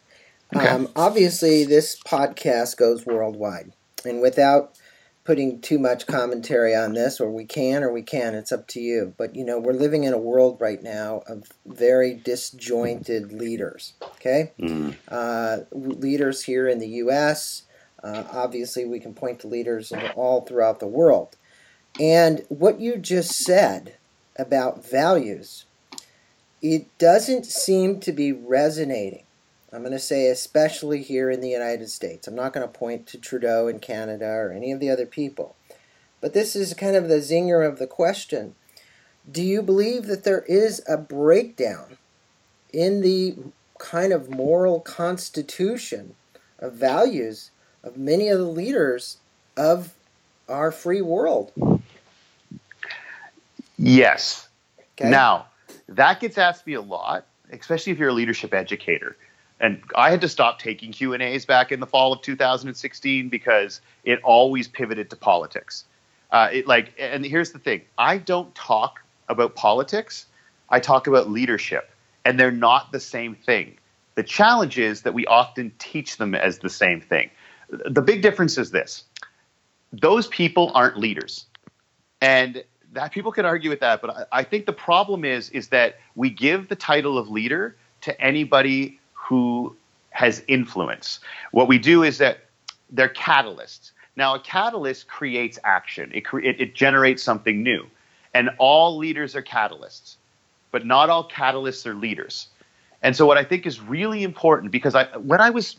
Okay. 0.53 0.67
Um, 0.67 0.89
obviously, 0.95 1.63
this 1.63 1.97
podcast 1.99 2.75
goes 2.75 3.05
worldwide. 3.05 3.71
And 4.05 4.21
without 4.21 4.77
putting 5.27 5.59
too 5.59 5.77
much 5.77 6.07
commentary 6.07 6.73
on 6.73 6.93
this, 6.93 7.19
or 7.19 7.29
we 7.29 7.43
can 7.43 7.83
or 7.83 7.91
we 7.91 8.01
can. 8.01 8.33
It's 8.33 8.53
up 8.53 8.65
to 8.67 8.79
you. 8.79 9.13
But 9.17 9.35
you 9.35 9.43
know, 9.43 9.59
we're 9.59 9.73
living 9.73 10.05
in 10.05 10.13
a 10.13 10.17
world 10.17 10.57
right 10.61 10.81
now 10.81 11.21
of 11.27 11.51
very 11.65 12.13
disjointed 12.13 13.33
leaders. 13.33 13.91
Okay, 14.01 14.53
mm. 14.57 14.95
uh, 15.09 15.57
leaders 15.73 16.43
here 16.43 16.69
in 16.69 16.79
the 16.79 16.87
U.S. 16.87 17.63
Uh, 18.03 18.23
obviously, 18.31 18.85
we 18.85 18.99
can 18.99 19.13
point 19.13 19.39
to 19.39 19.47
leaders 19.47 19.91
all 20.15 20.41
throughout 20.41 20.79
the 20.79 20.87
world. 20.87 21.35
And 21.99 22.45
what 22.49 22.79
you 22.79 22.97
just 22.97 23.31
said 23.31 23.95
about 24.37 24.87
values, 24.87 25.65
it 26.61 26.85
doesn't 26.97 27.45
seem 27.45 27.99
to 28.01 28.11
be 28.11 28.31
resonating 28.31 29.23
I'm 29.71 29.81
going 29.81 29.91
to 29.91 29.99
say 29.99 30.27
especially 30.27 31.03
here 31.03 31.29
in 31.29 31.41
the 31.41 31.49
United 31.49 31.89
States. 31.89 32.27
I'm 32.27 32.35
not 32.35 32.53
going 32.53 32.65
to 32.65 32.79
point 32.79 33.05
to 33.07 33.17
Trudeau 33.17 33.67
in 33.67 33.79
Canada 33.79 34.27
or 34.27 34.51
any 34.51 34.71
of 34.71 34.79
the 34.79 34.89
other 34.89 35.05
people. 35.05 35.55
But 36.21 36.33
this 36.33 36.55
is 36.55 36.73
kind 36.73 36.95
of 36.95 37.09
the 37.09 37.17
zinger 37.17 37.67
of 37.67 37.77
the 37.77 37.87
question. 37.87 38.55
Do 39.29 39.43
you 39.43 39.61
believe 39.61 40.07
that 40.07 40.23
there 40.23 40.43
is 40.43 40.81
a 40.87 40.97
breakdown 40.97 41.97
in 42.71 43.01
the 43.01 43.35
kind 43.77 44.13
of 44.13 44.29
moral 44.29 44.79
constitution 44.79 46.15
of 46.59 46.73
values 46.73 47.51
of 47.83 47.97
many 47.97 48.29
of 48.29 48.39
the 48.39 48.45
leaders 48.45 49.17
of 49.55 49.93
our 50.49 50.71
free 50.71 51.01
world? 51.01 51.51
Yes. 53.77 54.47
Okay. 54.99 55.09
Now, 55.09 55.47
that 55.89 56.19
gets 56.19 56.37
asked 56.37 56.65
me 56.65 56.73
a 56.73 56.81
lot, 56.81 57.25
especially 57.51 57.93
if 57.93 57.99
you're 57.99 58.09
a 58.09 58.13
leadership 58.13 58.53
educator 58.53 59.15
and 59.59 59.81
I 59.95 60.11
had 60.11 60.21
to 60.21 60.29
stop 60.29 60.59
taking 60.59 60.91
Q 60.91 61.13
and 61.13 61.23
A's 61.23 61.45
back 61.45 61.71
in 61.71 61.79
the 61.79 61.87
fall 61.87 62.13
of 62.13 62.21
2016 62.21 63.29
because 63.29 63.81
it 64.03 64.19
always 64.23 64.67
pivoted 64.67 65.09
to 65.09 65.15
politics. 65.15 65.85
Uh, 66.31 66.49
it 66.51 66.67
like, 66.67 66.93
and 66.99 67.25
here's 67.25 67.51
the 67.51 67.59
thing: 67.59 67.81
I 67.97 68.17
don't 68.17 68.53
talk 68.53 69.01
about 69.29 69.55
politics. 69.55 70.25
I 70.69 70.79
talk 70.79 71.07
about 71.07 71.29
leadership, 71.29 71.89
and 72.25 72.39
they're 72.39 72.51
not 72.51 72.91
the 72.91 72.99
same 72.99 73.35
thing. 73.35 73.77
The 74.15 74.23
challenge 74.23 74.77
is 74.77 75.03
that 75.03 75.13
we 75.13 75.25
often 75.25 75.71
teach 75.79 76.17
them 76.17 76.35
as 76.35 76.59
the 76.59 76.69
same 76.69 77.01
thing. 77.01 77.29
The 77.69 78.01
big 78.01 78.21
difference 78.21 78.57
is 78.57 78.71
this: 78.71 79.03
those 79.91 80.27
people 80.27 80.71
aren't 80.73 80.97
leaders, 80.97 81.45
and 82.21 82.63
that 82.93 83.11
people 83.11 83.31
can 83.31 83.45
argue 83.45 83.69
with 83.69 83.79
that. 83.81 84.01
But 84.01 84.09
I, 84.11 84.25
I 84.39 84.43
think 84.43 84.65
the 84.65 84.73
problem 84.73 85.25
is 85.25 85.49
is 85.49 85.67
that 85.69 85.99
we 86.15 86.29
give 86.29 86.69
the 86.69 86.75
title 86.75 87.17
of 87.17 87.29
leader 87.29 87.75
to 88.01 88.19
anybody 88.21 88.99
who 89.13 89.75
has 90.11 90.43
influence. 90.47 91.19
What 91.51 91.67
we 91.67 91.77
do 91.77 92.03
is 92.03 92.17
that 92.19 92.39
they're 92.89 93.09
catalysts. 93.09 93.91
Now, 94.15 94.33
a 94.33 94.39
catalyst 94.39 95.07
creates 95.07 95.59
action, 95.63 96.11
it, 96.13 96.21
cre- 96.21 96.39
it, 96.39 96.59
it 96.59 96.75
generates 96.75 97.21
something 97.21 97.61
new. 97.61 97.85
And 98.33 98.49
all 98.57 98.97
leaders 98.97 99.35
are 99.35 99.43
catalysts, 99.43 100.15
but 100.71 100.85
not 100.85 101.09
all 101.09 101.27
catalysts 101.29 101.85
are 101.85 101.93
leaders. 101.93 102.47
And 103.03 103.15
so, 103.15 103.25
what 103.25 103.37
I 103.37 103.43
think 103.43 103.65
is 103.67 103.79
really 103.79 104.23
important, 104.23 104.71
because 104.71 104.95
I, 104.95 105.05
when 105.17 105.39
I 105.39 105.51
was 105.51 105.75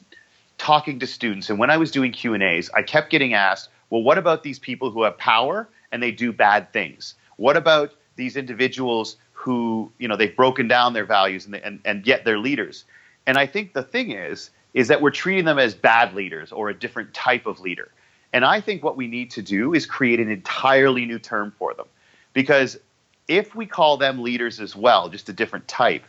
talking 0.58 0.98
to 0.98 1.06
students 1.06 1.48
and 1.50 1.58
when 1.58 1.70
I 1.70 1.76
was 1.76 1.90
doing 1.90 2.12
Q 2.12 2.34
and 2.34 2.42
A's, 2.42 2.70
I 2.74 2.82
kept 2.82 3.10
getting 3.10 3.34
asked, 3.34 3.70
"Well, 3.90 4.02
what 4.02 4.18
about 4.18 4.42
these 4.42 4.58
people 4.58 4.90
who 4.90 5.04
have 5.04 5.16
power 5.16 5.68
and 5.90 6.02
they 6.02 6.10
do 6.10 6.32
bad 6.32 6.72
things? 6.72 7.14
What 7.36 7.56
about 7.56 7.94
these 8.16 8.36
individuals 8.36 9.16
who, 9.32 9.92
you 9.98 10.08
know, 10.08 10.16
they've 10.16 10.34
broken 10.34 10.68
down 10.68 10.92
their 10.92 11.06
values 11.06 11.44
and, 11.46 11.54
they, 11.54 11.62
and, 11.62 11.80
and 11.84 12.06
yet 12.06 12.24
they're 12.24 12.38
leaders?" 12.38 12.84
And 13.26 13.36
I 13.36 13.46
think 13.46 13.72
the 13.72 13.82
thing 13.82 14.10
is, 14.10 14.50
is 14.74 14.88
that 14.88 15.00
we're 15.00 15.10
treating 15.10 15.44
them 15.44 15.58
as 15.58 15.74
bad 15.74 16.14
leaders 16.14 16.52
or 16.52 16.68
a 16.68 16.74
different 16.74 17.14
type 17.14 17.46
of 17.46 17.60
leader. 17.60 17.90
And 18.32 18.44
I 18.44 18.60
think 18.60 18.84
what 18.84 18.96
we 18.96 19.06
need 19.06 19.30
to 19.32 19.42
do 19.42 19.74
is 19.74 19.86
create 19.86 20.20
an 20.20 20.30
entirely 20.30 21.06
new 21.06 21.18
term 21.18 21.52
for 21.58 21.74
them. 21.74 21.86
Because 22.32 22.78
if 23.26 23.54
we 23.54 23.66
call 23.66 23.96
them 23.96 24.22
leaders 24.22 24.60
as 24.60 24.76
well, 24.76 25.08
just 25.08 25.28
a 25.28 25.32
different 25.32 25.68
type, 25.68 26.04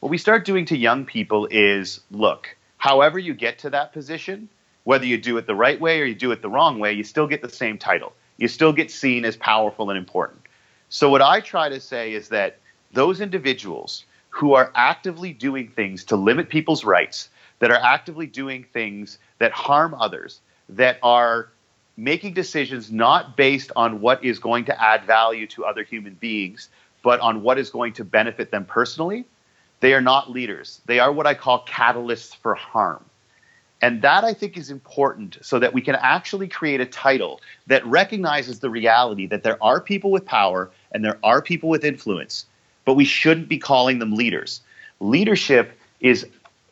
what 0.00 0.10
we 0.10 0.18
start 0.18 0.44
doing 0.44 0.66
to 0.66 0.76
young 0.76 1.04
people 1.04 1.48
is 1.50 2.00
look, 2.10 2.56
however 2.84 3.18
you 3.18 3.32
get 3.32 3.58
to 3.58 3.70
that 3.70 3.94
position, 3.94 4.46
whether 4.82 5.06
you 5.06 5.16
do 5.16 5.38
it 5.38 5.46
the 5.46 5.54
right 5.54 5.80
way 5.80 6.02
or 6.02 6.04
you 6.04 6.14
do 6.14 6.32
it 6.32 6.42
the 6.42 6.50
wrong 6.50 6.78
way, 6.78 6.92
you 6.92 7.02
still 7.02 7.26
get 7.26 7.40
the 7.40 7.48
same 7.48 7.78
title. 7.78 8.12
You 8.36 8.46
still 8.46 8.74
get 8.74 8.90
seen 8.90 9.24
as 9.24 9.38
powerful 9.38 9.88
and 9.88 9.96
important. 9.96 10.42
So, 10.90 11.08
what 11.08 11.22
I 11.22 11.40
try 11.40 11.70
to 11.70 11.80
say 11.80 12.12
is 12.12 12.28
that 12.28 12.58
those 12.92 13.22
individuals 13.22 14.04
who 14.28 14.52
are 14.52 14.70
actively 14.74 15.32
doing 15.32 15.68
things 15.68 16.04
to 16.04 16.16
limit 16.16 16.50
people's 16.50 16.84
rights, 16.84 17.30
that 17.60 17.70
are 17.70 17.82
actively 17.82 18.26
doing 18.26 18.66
things 18.74 19.18
that 19.38 19.52
harm 19.52 19.94
others, 19.94 20.42
that 20.68 20.98
are 21.02 21.48
making 21.96 22.34
decisions 22.34 22.92
not 22.92 23.34
based 23.34 23.72
on 23.76 24.02
what 24.02 24.22
is 24.22 24.38
going 24.38 24.66
to 24.66 24.84
add 24.84 25.06
value 25.06 25.46
to 25.46 25.64
other 25.64 25.84
human 25.84 26.12
beings, 26.16 26.68
but 27.02 27.18
on 27.20 27.40
what 27.40 27.56
is 27.56 27.70
going 27.70 27.94
to 27.94 28.04
benefit 28.04 28.50
them 28.50 28.66
personally, 28.66 29.24
they 29.84 29.92
are 29.92 30.00
not 30.00 30.30
leaders. 30.30 30.80
They 30.86 30.98
are 30.98 31.12
what 31.12 31.26
I 31.26 31.34
call 31.34 31.62
catalysts 31.66 32.34
for 32.34 32.54
harm. 32.54 33.04
And 33.82 34.00
that 34.00 34.24
I 34.24 34.32
think 34.32 34.56
is 34.56 34.70
important 34.70 35.36
so 35.42 35.58
that 35.58 35.74
we 35.74 35.82
can 35.82 35.94
actually 35.96 36.48
create 36.48 36.80
a 36.80 36.86
title 36.86 37.42
that 37.66 37.84
recognizes 37.84 38.60
the 38.60 38.70
reality 38.70 39.26
that 39.26 39.42
there 39.42 39.62
are 39.62 39.82
people 39.82 40.10
with 40.10 40.24
power 40.24 40.70
and 40.92 41.04
there 41.04 41.18
are 41.22 41.42
people 41.42 41.68
with 41.68 41.84
influence, 41.84 42.46
but 42.86 42.94
we 42.94 43.04
shouldn't 43.04 43.46
be 43.46 43.58
calling 43.58 43.98
them 43.98 44.14
leaders. 44.14 44.62
Leadership 45.00 45.78
is 46.00 46.26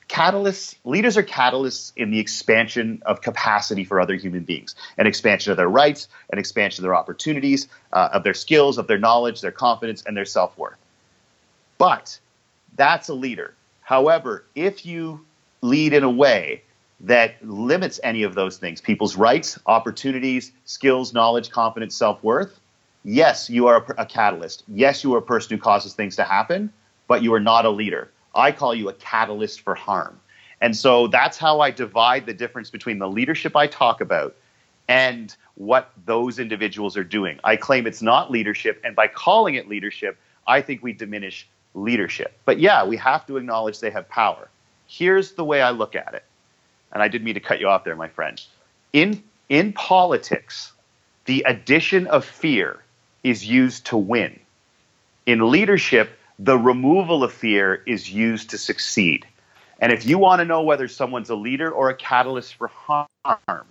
catalysts 0.09 0.77
leaders 0.85 1.19
are 1.19 1.23
catalysts 1.23 1.93
in 1.97 2.11
the 2.11 2.19
expansion 2.19 3.03
of 3.05 3.21
capacity 3.21 3.85
for 3.85 4.01
other 4.01 4.15
human 4.15 4.43
beings 4.43 4.75
an 4.99 5.07
expansion 5.07 5.51
of 5.51 5.57
their 5.57 5.71
rights 5.71 6.07
an 6.31 6.39
expansion 6.39 6.83
of 6.83 6.85
their 6.85 6.95
opportunities 6.95 7.67
uh, 7.95 8.11
of 8.13 8.23
their 8.23 8.35
skills 8.35 8.77
of 8.77 8.87
their 8.89 8.99
knowledge 8.99 9.41
their 9.41 9.53
confidence 9.53 10.03
and 10.05 10.15
their 10.15 10.27
self-worth 10.27 10.77
but 11.79 12.19
that's 12.77 13.09
a 13.09 13.15
leader 13.15 13.55
however 13.83 14.45
if 14.55 14.85
you 14.87 15.25
lead 15.61 15.93
in 15.93 16.03
a 16.03 16.11
way 16.11 16.63
that 17.01 17.35
limits 17.45 17.99
any 18.05 18.23
of 18.23 18.35
those 18.35 18.59
things 18.59 18.81
people's 18.81 19.17
rights 19.17 19.59
opportunities 19.67 20.53
skills 20.65 21.13
knowledge 21.13 21.51
confidence 21.51 21.95
self-worth 21.97 22.61
yes 23.05 23.51
you 23.51 23.67
are 23.67 23.85
a, 23.85 24.03
a 24.03 24.07
catalyst 24.07 24.65
yes 24.69 25.03
you 25.03 25.15
are 25.15 25.19
a 25.19 25.23
person 25.23 25.57
who 25.57 25.63
causes 25.63 25.95
things 25.95 26.17
to 26.17 26.25
happen 26.25 26.73
but 27.09 27.23
you 27.23 27.33
are 27.35 27.41
not 27.41 27.65
a 27.65 27.71
leader 27.71 28.11
I 28.35 28.53
call 28.53 28.75
you 28.75 28.89
a 28.89 28.95
catalyst 28.95 29.61
for 29.61 29.75
harm. 29.75 30.19
And 30.61 30.77
so 30.77 31.09
that's 31.09 31.39
how 31.39 31.61
I 31.61 31.71
divide 31.71 32.27
the 32.27 32.35
difference 32.35 32.71
between 32.71 32.99
the 32.99 33.09
leadership 33.09 33.57
I 33.57 33.67
talk 33.67 34.01
about 34.01 34.37
and 34.89 35.35
what 35.55 35.93
those 36.07 36.39
individuals 36.39 36.97
are 36.97 37.05
doing. 37.05 37.39
I 37.45 37.57
claim 37.57 37.87
it's 37.87 38.03
not 38.03 38.31
leadership, 38.31 38.81
and 38.85 38.95
by 38.95 39.09
calling 39.09 39.55
it 39.55 39.69
leadership, 39.69 40.19
I 40.47 40.61
think 40.61 40.83
we 40.83 40.93
diminish 40.93 41.49
leadership. 41.75 42.39
But 42.45 42.59
yeah, 42.59 42.85
we 42.85 42.97
have 42.99 43.27
to 43.27 43.37
acknowledge 43.37 43.81
they 43.81 43.91
have 43.91 44.09
power. 44.09 44.49
Here's 44.87 45.33
the 45.33 45.45
way 45.45 45.63
I 45.63 45.71
look 45.71 45.95
at 45.95 46.15
it. 46.15 46.25
And 46.93 47.03
I 47.03 47.09
didn't 47.09 47.25
mean 47.25 47.35
to 47.35 47.41
cut 47.41 47.61
you 47.61 47.69
off 47.69 47.85
there, 47.85 47.97
my 47.97 48.09
friend. 48.09 48.41
In 48.93 49.23
in 49.49 49.73
politics, 49.73 50.73
the 51.25 51.45
addition 51.47 52.07
of 52.07 52.25
fear 52.25 52.83
is 53.23 53.45
used 53.45 53.87
to 53.87 53.97
win. 53.97 54.39
In 55.27 55.51
leadership, 55.51 56.19
the 56.39 56.59
removal 56.59 57.23
of 57.23 57.33
fear 57.33 57.83
is 57.87 58.11
used 58.11 58.51
to 58.51 58.59
succeed. 58.59 59.27
And 59.79 59.93
if 59.93 60.07
you 60.07 60.19
want 60.19 60.41
to 60.41 60.45
know 60.45 60.63
whether 60.63 60.89
someone's 60.89 61.31
a 61.31 61.35
leader 61.35 61.71
or 61.71 61.91
a 61.91 61.95
catalyst 61.95 62.55
for 62.55 62.69
harm, 62.69 63.67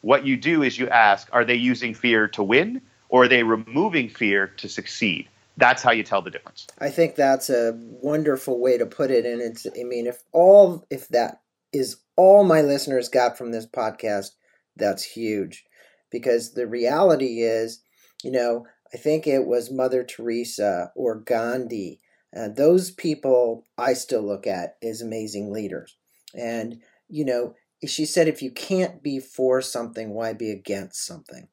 what 0.00 0.26
you 0.26 0.36
do 0.36 0.62
is 0.62 0.78
you 0.78 0.88
ask, 0.88 1.28
are 1.32 1.44
they 1.44 1.54
using 1.54 1.94
fear 1.94 2.28
to 2.28 2.42
win 2.42 2.82
or 3.08 3.24
are 3.24 3.28
they 3.28 3.42
removing 3.42 4.08
fear 4.08 4.48
to 4.58 4.68
succeed? 4.68 5.28
That's 5.56 5.82
how 5.82 5.92
you 5.92 6.02
tell 6.02 6.22
the 6.22 6.30
difference. 6.30 6.66
I 6.78 6.88
think 6.88 7.14
that's 7.14 7.50
a 7.50 7.72
wonderful 7.76 8.60
way 8.60 8.78
to 8.78 8.86
put 8.86 9.10
it. 9.10 9.26
And 9.26 9.40
it's, 9.40 9.66
I 9.66 9.84
mean, 9.84 10.06
if 10.06 10.22
all, 10.32 10.86
if 10.90 11.08
that 11.08 11.42
is 11.72 11.98
all 12.16 12.44
my 12.44 12.62
listeners 12.62 13.08
got 13.08 13.36
from 13.36 13.52
this 13.52 13.66
podcast, 13.66 14.30
that's 14.76 15.02
huge. 15.02 15.64
Because 16.10 16.52
the 16.52 16.66
reality 16.66 17.40
is, 17.40 17.82
you 18.22 18.30
know, 18.30 18.66
I 18.92 18.96
think 18.96 19.26
it 19.26 19.46
was 19.46 19.70
Mother 19.70 20.04
Teresa 20.04 20.92
or 20.94 21.20
Gandhi. 21.20 22.00
Uh, 22.36 22.48
those 22.48 22.90
people 22.90 23.66
I 23.76 23.94
still 23.94 24.22
look 24.22 24.46
at 24.46 24.76
as 24.82 25.00
amazing 25.00 25.52
leaders. 25.52 25.96
And, 26.34 26.80
you 27.08 27.24
know, 27.24 27.54
she 27.86 28.06
said, 28.06 28.28
if 28.28 28.42
you 28.42 28.50
can't 28.50 29.02
be 29.02 29.18
for 29.20 29.60
something, 29.60 30.10
why 30.10 30.32
be 30.32 30.50
against 30.50 31.04
something? 31.06 31.48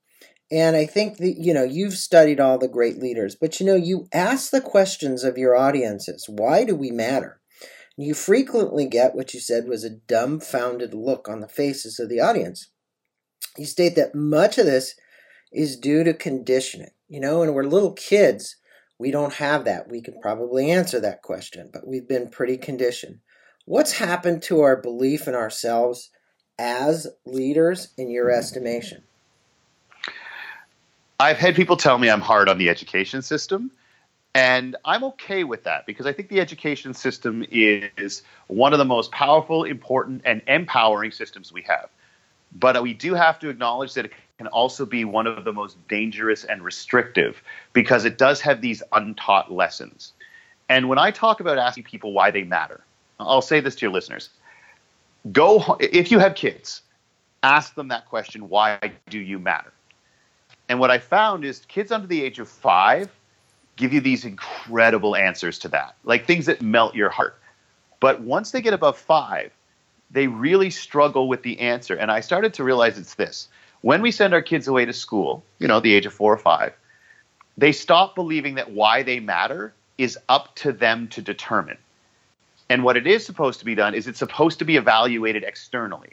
And 0.51 0.75
I 0.75 0.85
think 0.85 1.17
that, 1.17 1.35
you 1.37 1.53
know, 1.53 1.63
you've 1.63 1.93
studied 1.93 2.39
all 2.39 2.57
the 2.57 2.67
great 2.67 2.97
leaders, 2.97 3.35
but, 3.35 3.59
you 3.59 3.65
know, 3.65 3.75
you 3.75 4.07
ask 4.11 4.49
the 4.49 4.61
questions 4.61 5.23
of 5.23 5.37
your 5.37 5.55
audiences 5.55 6.27
why 6.27 6.63
do 6.63 6.75
we 6.75 6.89
matter? 6.89 7.39
And 7.97 8.07
you 8.07 8.13
frequently 8.13 8.87
get 8.87 9.13
what 9.13 9.33
you 9.33 9.39
said 9.39 9.67
was 9.67 9.83
a 9.83 9.89
dumbfounded 9.89 10.93
look 10.93 11.29
on 11.29 11.41
the 11.41 11.47
faces 11.47 11.99
of 11.99 12.09
the 12.09 12.19
audience. 12.19 12.71
You 13.57 13.65
state 13.65 13.95
that 13.95 14.15
much 14.15 14.57
of 14.57 14.65
this 14.65 14.95
is 15.51 15.77
due 15.77 16.03
to 16.03 16.13
conditioning. 16.13 16.91
You 17.07 17.19
know, 17.19 17.41
and 17.41 17.53
we're 17.53 17.63
little 17.63 17.93
kids. 17.93 18.55
We 18.99 19.11
don't 19.11 19.33
have 19.33 19.65
that. 19.65 19.89
We 19.89 20.01
could 20.01 20.21
probably 20.21 20.69
answer 20.71 20.99
that 20.99 21.23
question, 21.23 21.69
but 21.73 21.87
we've 21.87 22.07
been 22.07 22.29
pretty 22.29 22.57
conditioned. 22.57 23.19
What's 23.65 23.93
happened 23.93 24.43
to 24.43 24.61
our 24.61 24.79
belief 24.79 25.27
in 25.27 25.35
ourselves 25.35 26.09
as 26.57 27.07
leaders 27.25 27.93
in 27.97 28.09
your 28.09 28.31
estimation? 28.31 29.03
I've 31.19 31.37
had 31.37 31.55
people 31.55 31.75
tell 31.75 31.97
me 31.97 32.09
I'm 32.09 32.21
hard 32.21 32.47
on 32.47 32.57
the 32.57 32.69
education 32.69 33.21
system. 33.21 33.71
And 34.35 34.75
I'm 34.85 35.03
okay 35.05 35.43
with 35.43 35.63
that 35.63 35.85
because 35.85 36.05
I 36.05 36.13
think 36.13 36.29
the 36.29 36.39
education 36.39 36.93
system 36.93 37.43
is 37.49 38.21
one 38.47 38.73
of 38.73 38.79
the 38.79 38.85
most 38.85 39.11
powerful, 39.11 39.63
important, 39.63 40.21
and 40.23 40.41
empowering 40.47 41.11
systems 41.11 41.51
we 41.51 41.63
have. 41.63 41.89
But 42.51 42.81
we 42.81 42.93
do 42.93 43.15
have 43.15 43.39
to 43.39 43.49
acknowledge 43.49 43.95
that 43.95 44.05
it 44.05 44.11
can 44.37 44.47
also 44.47 44.85
be 44.85 45.03
one 45.03 45.25
of 45.25 45.45
the 45.45 45.51
most 45.51 45.75
dangerous 45.87 46.43
and 46.43 46.63
restrictive 46.63 47.41
because 47.73 48.05
it 48.05 48.17
does 48.17 48.39
have 48.41 48.61
these 48.61 48.83
untaught 48.93 49.51
lessons. 49.51 50.13
And 50.69 50.87
when 50.87 50.99
I 50.99 51.09
talk 51.09 51.39
about 51.39 51.57
asking 51.57 51.83
people 51.83 52.13
why 52.13 52.29
they 52.29 52.43
matter, 52.43 52.81
I'll 53.19 53.41
say 53.41 53.59
this 53.59 53.75
to 53.75 53.85
your 53.85 53.91
listeners. 53.91 54.29
Go 55.31 55.75
if 55.79 56.11
you 56.11 56.19
have 56.19 56.35
kids, 56.35 56.81
ask 57.41 57.75
them 57.75 57.89
that 57.89 58.07
question, 58.07 58.47
why 58.47 58.79
do 59.09 59.19
you 59.19 59.39
matter? 59.39 59.73
And 60.69 60.79
what 60.79 60.91
I 60.91 60.99
found 60.99 61.43
is 61.43 61.65
kids 61.67 61.91
under 61.91 62.07
the 62.07 62.23
age 62.23 62.39
of 62.39 62.47
5 62.47 63.09
give 63.75 63.91
you 63.91 64.01
these 64.01 64.23
incredible 64.23 65.15
answers 65.15 65.57
to 65.59 65.67
that, 65.69 65.95
like 66.03 66.25
things 66.25 66.45
that 66.45 66.61
melt 66.61 66.95
your 66.95 67.09
heart. 67.09 67.39
But 67.99 68.21
once 68.21 68.51
they 68.51 68.61
get 68.61 68.73
above 68.73 68.97
5, 68.97 69.51
they 70.11 70.27
really 70.27 70.69
struggle 70.69 71.27
with 71.27 71.43
the 71.43 71.59
answer. 71.59 71.95
And 71.95 72.11
I 72.11 72.19
started 72.19 72.53
to 72.55 72.63
realize 72.63 72.97
it's 72.97 73.15
this 73.15 73.49
when 73.81 74.01
we 74.01 74.11
send 74.11 74.33
our 74.33 74.41
kids 74.41 74.67
away 74.67 74.85
to 74.85 74.93
school, 74.93 75.43
you 75.57 75.67
know, 75.67 75.79
the 75.79 75.93
age 75.93 76.05
of 76.05 76.13
four 76.13 76.33
or 76.33 76.37
five, 76.37 76.73
they 77.57 77.71
stop 77.71 78.15
believing 78.15 78.55
that 78.55 78.71
why 78.71 79.03
they 79.03 79.19
matter 79.19 79.73
is 79.97 80.17
up 80.27 80.55
to 80.55 80.71
them 80.71 81.07
to 81.09 81.21
determine. 81.21 81.77
And 82.69 82.83
what 82.83 82.97
it 82.97 83.07
is 83.07 83.25
supposed 83.25 83.59
to 83.59 83.65
be 83.65 83.75
done 83.75 83.95
is 83.95 84.07
it's 84.07 84.19
supposed 84.19 84.59
to 84.59 84.65
be 84.65 84.75
evaluated 84.75 85.43
externally. 85.43 86.11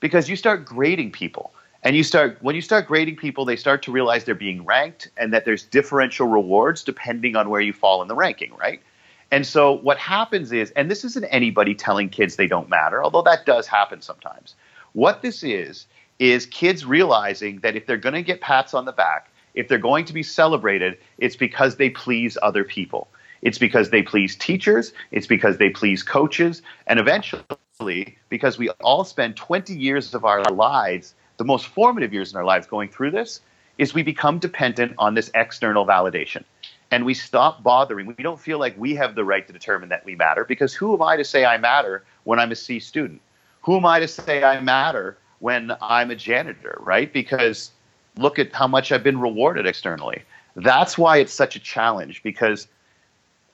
Because 0.00 0.28
you 0.28 0.36
start 0.36 0.64
grading 0.64 1.12
people. 1.12 1.52
And 1.84 1.94
you 1.94 2.02
start 2.02 2.38
when 2.40 2.54
you 2.54 2.62
start 2.62 2.86
grading 2.86 3.16
people, 3.16 3.44
they 3.44 3.56
start 3.56 3.82
to 3.84 3.92
realize 3.92 4.24
they're 4.24 4.34
being 4.34 4.64
ranked 4.64 5.10
and 5.16 5.32
that 5.32 5.44
there's 5.44 5.62
differential 5.62 6.26
rewards 6.26 6.82
depending 6.82 7.36
on 7.36 7.50
where 7.50 7.60
you 7.60 7.72
fall 7.72 8.02
in 8.02 8.08
the 8.08 8.16
ranking, 8.16 8.52
right? 8.54 8.82
And 9.30 9.46
so 9.46 9.72
what 9.72 9.98
happens 9.98 10.52
is, 10.52 10.70
and 10.72 10.90
this 10.90 11.04
isn't 11.04 11.24
anybody 11.24 11.74
telling 11.74 12.08
kids 12.08 12.36
they 12.36 12.46
don't 12.46 12.68
matter, 12.68 13.02
although 13.02 13.22
that 13.22 13.44
does 13.46 13.66
happen 13.66 14.00
sometimes. 14.00 14.54
What 14.94 15.22
this 15.22 15.42
is 15.42 15.86
is 16.18 16.46
kids 16.46 16.84
realizing 16.84 17.60
that 17.60 17.76
if 17.76 17.86
they're 17.86 17.96
going 17.96 18.14
to 18.14 18.22
get 18.22 18.40
pats 18.40 18.74
on 18.74 18.84
the 18.84 18.92
back, 18.92 19.30
if 19.54 19.68
they're 19.68 19.78
going 19.78 20.04
to 20.06 20.12
be 20.12 20.22
celebrated, 20.22 20.98
it's 21.18 21.36
because 21.36 21.76
they 21.76 21.90
please 21.90 22.38
other 22.42 22.64
people. 22.64 23.08
It's 23.42 23.58
because 23.58 23.90
they 23.90 24.02
please 24.02 24.34
teachers, 24.34 24.92
it's 25.12 25.26
because 25.26 25.58
they 25.58 25.70
please 25.70 26.02
coaches, 26.02 26.62
and 26.86 26.98
eventually, 26.98 28.18
because 28.28 28.58
we 28.58 28.68
all 28.80 29.04
spend 29.04 29.36
20 29.36 29.74
years 29.74 30.12
of 30.14 30.24
our 30.24 30.42
lives, 30.50 31.14
the 31.38 31.44
most 31.44 31.66
formative 31.66 32.12
years 32.12 32.32
in 32.32 32.36
our 32.36 32.44
lives 32.44 32.66
going 32.66 32.90
through 32.90 33.12
this, 33.12 33.40
is 33.78 33.94
we 33.94 34.02
become 34.02 34.38
dependent 34.38 34.92
on 34.98 35.14
this 35.14 35.30
external 35.34 35.86
validation. 35.86 36.44
And 36.90 37.04
we 37.04 37.14
stop 37.14 37.62
bothering. 37.62 38.06
We 38.06 38.22
don't 38.22 38.40
feel 38.40 38.58
like 38.58 38.76
we 38.76 38.94
have 38.96 39.14
the 39.14 39.24
right 39.24 39.46
to 39.46 39.52
determine 39.52 39.88
that 39.90 40.04
we 40.04 40.14
matter 40.16 40.44
because 40.44 40.74
who 40.74 40.94
am 40.94 41.02
I 41.02 41.16
to 41.16 41.24
say 41.24 41.44
I 41.44 41.58
matter 41.58 42.04
when 42.24 42.38
I'm 42.38 42.50
a 42.50 42.56
C 42.56 42.80
student? 42.80 43.20
Who 43.62 43.76
am 43.76 43.86
I 43.86 44.00
to 44.00 44.08
say 44.08 44.42
I 44.42 44.60
matter 44.60 45.18
when 45.38 45.72
I'm 45.80 46.10
a 46.10 46.16
janitor, 46.16 46.78
right? 46.80 47.12
Because 47.12 47.70
look 48.16 48.38
at 48.38 48.52
how 48.52 48.66
much 48.66 48.90
I've 48.90 49.04
been 49.04 49.20
rewarded 49.20 49.66
externally. 49.66 50.22
That's 50.56 50.98
why 50.98 51.18
it's 51.18 51.32
such 51.32 51.54
a 51.54 51.60
challenge 51.60 52.22
because 52.22 52.66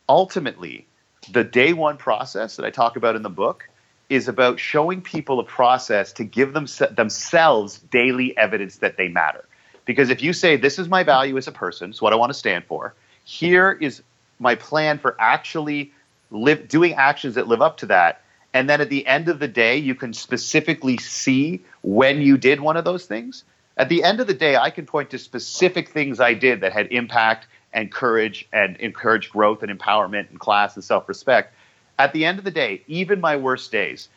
ultimately, 0.08 0.86
the 1.32 1.44
day 1.44 1.72
one 1.72 1.96
process 1.96 2.56
that 2.56 2.64
I 2.64 2.70
talk 2.70 2.96
about 2.96 3.16
in 3.16 3.22
the 3.22 3.30
book 3.30 3.68
is 4.08 4.28
about 4.28 4.60
showing 4.60 5.00
people 5.00 5.40
a 5.40 5.44
process 5.44 6.12
to 6.12 6.24
give 6.24 6.52
them 6.52 6.66
themselves 6.94 7.78
daily 7.78 8.36
evidence 8.36 8.78
that 8.78 8.96
they 8.96 9.08
matter. 9.08 9.44
Because 9.84 10.10
if 10.10 10.22
you 10.22 10.32
say, 10.32 10.56
This 10.56 10.78
is 10.78 10.88
my 10.88 11.02
value 11.02 11.36
as 11.36 11.48
a 11.48 11.52
person, 11.52 11.90
it's 11.90 12.02
what 12.02 12.12
I 12.12 12.16
want 12.16 12.30
to 12.30 12.38
stand 12.38 12.64
for, 12.64 12.94
here 13.24 13.72
is 13.72 14.02
my 14.38 14.54
plan 14.54 14.98
for 14.98 15.16
actually 15.18 15.92
doing 16.68 16.94
actions 16.94 17.36
that 17.36 17.48
live 17.48 17.62
up 17.62 17.78
to 17.78 17.86
that, 17.86 18.22
and 18.52 18.68
then 18.68 18.80
at 18.80 18.88
the 18.88 19.06
end 19.06 19.28
of 19.28 19.38
the 19.38 19.48
day, 19.48 19.76
you 19.76 19.94
can 19.94 20.12
specifically 20.12 20.96
see 20.98 21.62
when 21.82 22.20
you 22.20 22.36
did 22.36 22.60
one 22.60 22.76
of 22.76 22.84
those 22.84 23.06
things. 23.06 23.44
At 23.76 23.88
the 23.88 24.04
end 24.04 24.20
of 24.20 24.28
the 24.28 24.34
day, 24.34 24.56
I 24.56 24.70
can 24.70 24.86
point 24.86 25.10
to 25.10 25.18
specific 25.18 25.88
things 25.88 26.20
I 26.20 26.34
did 26.34 26.60
that 26.60 26.72
had 26.72 26.92
impact 26.92 27.48
and 27.72 27.90
courage 27.90 28.46
and 28.52 28.76
encouraged 28.76 29.32
growth 29.32 29.64
and 29.64 29.76
empowerment 29.76 30.30
and 30.30 30.38
class 30.38 30.76
and 30.76 30.84
self 30.84 31.08
respect. 31.08 31.54
At 31.98 32.12
the 32.12 32.24
end 32.24 32.38
of 32.38 32.44
the 32.44 32.50
day, 32.50 32.82
even 32.86 33.20
my 33.20 33.36
worst 33.36 33.70
days, 33.70 34.08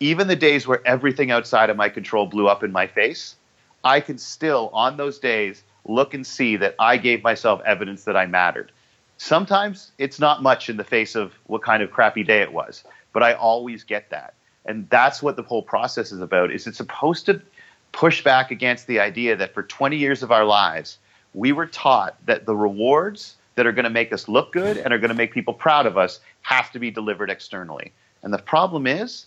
even 0.00 0.28
the 0.28 0.36
days 0.36 0.66
where 0.66 0.86
everything 0.86 1.30
outside 1.30 1.70
of 1.70 1.76
my 1.76 1.88
control 1.88 2.26
blew 2.26 2.48
up 2.48 2.62
in 2.62 2.72
my 2.72 2.86
face, 2.86 3.36
I 3.84 4.00
can 4.00 4.18
still, 4.18 4.70
on 4.72 4.96
those 4.96 5.18
days, 5.18 5.62
look 5.86 6.14
and 6.14 6.26
see 6.26 6.56
that 6.56 6.74
I 6.78 6.96
gave 6.96 7.22
myself 7.22 7.60
evidence 7.64 8.04
that 8.04 8.16
I 8.16 8.26
mattered. 8.26 8.72
Sometimes 9.16 9.92
it's 9.98 10.18
not 10.18 10.42
much 10.42 10.68
in 10.68 10.76
the 10.76 10.84
face 10.84 11.14
of 11.14 11.32
what 11.46 11.62
kind 11.62 11.82
of 11.82 11.90
crappy 11.90 12.24
day 12.24 12.42
it 12.42 12.52
was 12.52 12.84
but 13.12 13.22
I 13.22 13.34
always 13.34 13.84
get 13.84 14.10
that 14.10 14.34
And 14.64 14.88
that's 14.90 15.22
what 15.22 15.36
the 15.36 15.42
whole 15.42 15.62
process 15.62 16.12
is 16.12 16.20
about. 16.20 16.52
Is 16.52 16.66
it's 16.66 16.76
supposed 16.76 17.26
to 17.26 17.42
push 17.90 18.22
back 18.22 18.50
against 18.50 18.86
the 18.86 19.00
idea 19.00 19.36
that 19.36 19.54
for 19.54 19.62
20 19.62 19.96
years 19.96 20.22
of 20.22 20.30
our 20.30 20.44
lives, 20.44 20.98
we 21.34 21.52
were 21.52 21.66
taught 21.66 22.16
that 22.26 22.46
the 22.46 22.54
rewards 22.54 23.36
that 23.54 23.66
are 23.66 23.72
going 23.72 23.84
to 23.84 23.90
make 23.90 24.12
us 24.12 24.28
look 24.28 24.52
good 24.52 24.76
and 24.78 24.92
are 24.92 24.98
going 24.98 25.10
to 25.10 25.14
make 25.14 25.32
people 25.32 25.54
proud 25.54 25.86
of 25.86 25.96
us 25.98 26.20
have 26.42 26.70
to 26.72 26.78
be 26.78 26.90
delivered 26.90 27.30
externally. 27.30 27.92
And 28.22 28.32
the 28.32 28.38
problem 28.38 28.86
is 28.86 29.26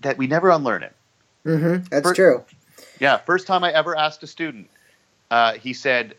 that 0.00 0.18
we 0.18 0.26
never 0.26 0.50
unlearn 0.50 0.82
it. 0.82 0.94
Mm-hmm. 1.44 1.84
That's 1.90 2.08
first, 2.08 2.16
true. 2.16 2.44
Yeah. 2.98 3.18
First 3.18 3.46
time 3.46 3.64
I 3.64 3.72
ever 3.72 3.96
asked 3.96 4.22
a 4.22 4.26
student, 4.26 4.68
uh, 5.30 5.54
he 5.54 5.72
said, 5.72 6.14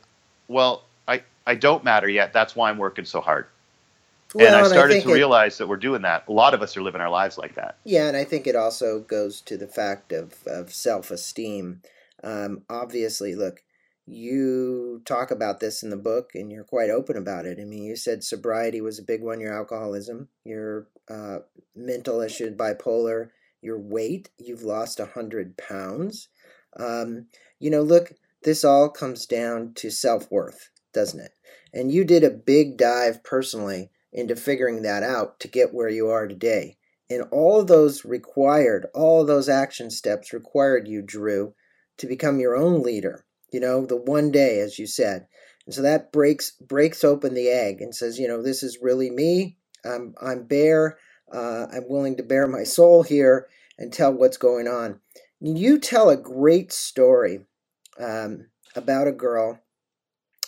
Well, 0.47 0.83
I, 1.07 1.23
I 1.45 1.55
don't 1.55 1.83
matter 1.83 2.09
yet. 2.09 2.33
That's 2.33 2.55
why 2.55 2.69
I'm 2.69 2.77
working 2.77 3.05
so 3.05 3.21
hard. 3.21 3.47
Well, 4.33 4.47
and 4.47 4.55
I 4.55 4.67
started 4.67 4.97
and 4.97 5.03
I 5.03 5.07
to 5.07 5.13
realize 5.13 5.57
that 5.59 5.67
we're 5.67 5.77
doing 5.77 6.01
that. 6.01 6.27
A 6.27 6.31
lot 6.31 6.53
of 6.53 6.61
us 6.61 6.75
are 6.75 6.81
living 6.81 6.99
our 6.99 7.09
lives 7.09 7.37
like 7.37 7.55
that. 7.55 7.77
Yeah, 7.85 8.07
and 8.07 8.17
I 8.17 8.25
think 8.25 8.47
it 8.47 8.55
also 8.55 8.99
goes 8.99 9.39
to 9.41 9.55
the 9.55 9.67
fact 9.67 10.11
of, 10.11 10.43
of 10.45 10.73
self 10.73 11.09
esteem. 11.09 11.81
Um, 12.23 12.63
obviously, 12.69 13.33
look, 13.35 13.63
you 14.05 15.01
talk 15.05 15.31
about 15.31 15.59
this 15.59 15.81
in 15.81 15.89
the 15.89 15.97
book 15.97 16.31
and 16.35 16.51
you're 16.51 16.63
quite 16.63 16.89
open 16.89 17.17
about 17.17 17.45
it. 17.45 17.59
I 17.59 17.65
mean, 17.65 17.83
you 17.83 17.95
said 17.95 18.23
sobriety 18.23 18.81
was 18.81 18.99
a 18.99 19.03
big 19.03 19.21
one, 19.21 19.39
your 19.39 19.53
alcoholism, 19.53 20.29
your 20.43 20.87
uh, 21.09 21.39
mental 21.75 22.21
issue, 22.21 22.55
bipolar, 22.55 23.29
your 23.61 23.79
weight, 23.79 24.29
you've 24.37 24.63
lost 24.63 24.99
100 24.99 25.57
pounds. 25.57 26.29
Um, 26.77 27.27
you 27.59 27.71
know, 27.71 27.81
look, 27.81 28.11
this 28.43 28.63
all 28.63 28.89
comes 28.89 29.25
down 29.25 29.73
to 29.75 29.89
self 29.89 30.31
worth, 30.31 30.69
doesn't 30.93 31.19
it? 31.19 31.31
And 31.73 31.91
you 31.91 32.05
did 32.05 32.23
a 32.23 32.29
big 32.29 32.77
dive 32.77 33.23
personally 33.23 33.89
into 34.13 34.35
figuring 34.35 34.83
that 34.83 35.03
out 35.03 35.39
to 35.39 35.47
get 35.47 35.73
where 35.73 35.89
you 35.89 36.07
are 36.07 36.27
today. 36.27 36.77
And 37.09 37.23
all 37.31 37.59
of 37.59 37.67
those 37.67 38.05
required, 38.05 38.87
all 38.93 39.21
of 39.21 39.27
those 39.27 39.49
action 39.49 39.89
steps 39.89 40.31
required 40.31 40.87
you, 40.87 41.01
Drew, 41.01 41.53
to 41.97 42.07
become 42.07 42.39
your 42.39 42.55
own 42.55 42.81
leader. 42.81 43.24
You 43.51 43.59
know, 43.59 43.85
the 43.85 43.95
one 43.95 44.31
day, 44.31 44.59
as 44.59 44.77
you 44.79 44.87
said. 44.87 45.27
And 45.65 45.73
so 45.73 45.81
that 45.81 46.11
breaks 46.11 46.51
breaks 46.51 47.03
open 47.03 47.33
the 47.33 47.49
egg 47.49 47.81
and 47.81 47.95
says, 47.95 48.19
you 48.19 48.27
know, 48.27 48.41
this 48.41 48.63
is 48.63 48.79
really 48.81 49.09
me. 49.09 49.57
I'm 49.83 50.15
I'm 50.21 50.43
bare. 50.43 50.97
Uh, 51.31 51.65
I'm 51.71 51.89
willing 51.89 52.17
to 52.17 52.23
bare 52.23 52.47
my 52.47 52.63
soul 52.63 53.03
here 53.03 53.47
and 53.77 53.91
tell 53.91 54.13
what's 54.13 54.37
going 54.37 54.67
on. 54.67 54.99
You 55.39 55.79
tell 55.79 56.09
a 56.09 56.17
great 56.17 56.71
story 56.71 57.41
um, 57.99 58.47
about 58.75 59.07
a 59.07 59.11
girl 59.11 59.59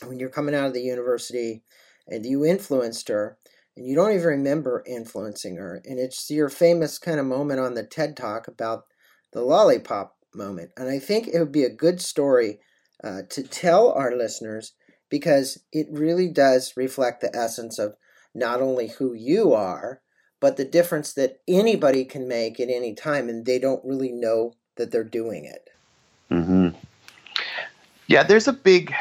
when 0.06 0.20
you're 0.20 0.30
coming 0.30 0.54
out 0.54 0.68
of 0.68 0.74
the 0.74 0.82
university 0.82 1.64
and 2.08 2.26
you 2.26 2.46
influenced 2.46 3.08
her 3.08 3.38
and 3.76 3.86
you 3.86 3.96
don't 3.96 4.14
even 4.14 4.28
remember 4.28 4.84
influencing 4.88 5.58
her. 5.58 5.82
And 5.86 6.00
it's 6.00 6.30
your 6.30 6.50
famous 6.50 6.98
kind 6.98 7.20
of 7.20 7.26
moment 7.26 7.60
on 7.60 7.74
the 7.74 7.84
TED 7.84 8.16
Talk 8.16 8.48
about 8.48 8.86
the 9.34 9.42
lollipop 9.42 10.16
moment. 10.34 10.72
And 10.78 10.90
I 10.90 11.00
think 11.00 11.28
it 11.28 11.40
would 11.40 11.52
be 11.52 11.64
a 11.64 11.70
good 11.70 12.02
story 12.02 12.60
uh, 13.04 13.22
to 13.30 13.44
tell 13.44 13.92
our 13.92 14.16
listeners 14.16 14.74
because 15.10 15.60
it 15.72 15.88
really 15.90 16.28
does 16.28 16.76
reflect 16.76 17.22
the 17.22 17.36
essence 17.36 17.80
of 17.80 17.96
not 18.34 18.62
only 18.62 18.88
who 18.88 19.14
you 19.14 19.54
are, 19.54 20.02
but 20.40 20.58
the 20.58 20.66
difference 20.66 21.14
that 21.14 21.40
anybody 21.48 22.06
can 22.06 22.28
make 22.28 22.60
at 22.60 22.70
any 22.70 22.94
time, 22.94 23.30
and 23.30 23.46
they 23.46 23.58
don't 23.58 23.84
really 23.84 24.12
know 24.12 24.54
that 24.76 24.92
they're 24.92 25.04
doing 25.04 25.46
it. 25.46 25.70
Mm-hmm. 26.30 26.70
Yeah, 28.08 28.24
there's 28.24 28.48
a 28.48 28.54
big. 28.54 28.94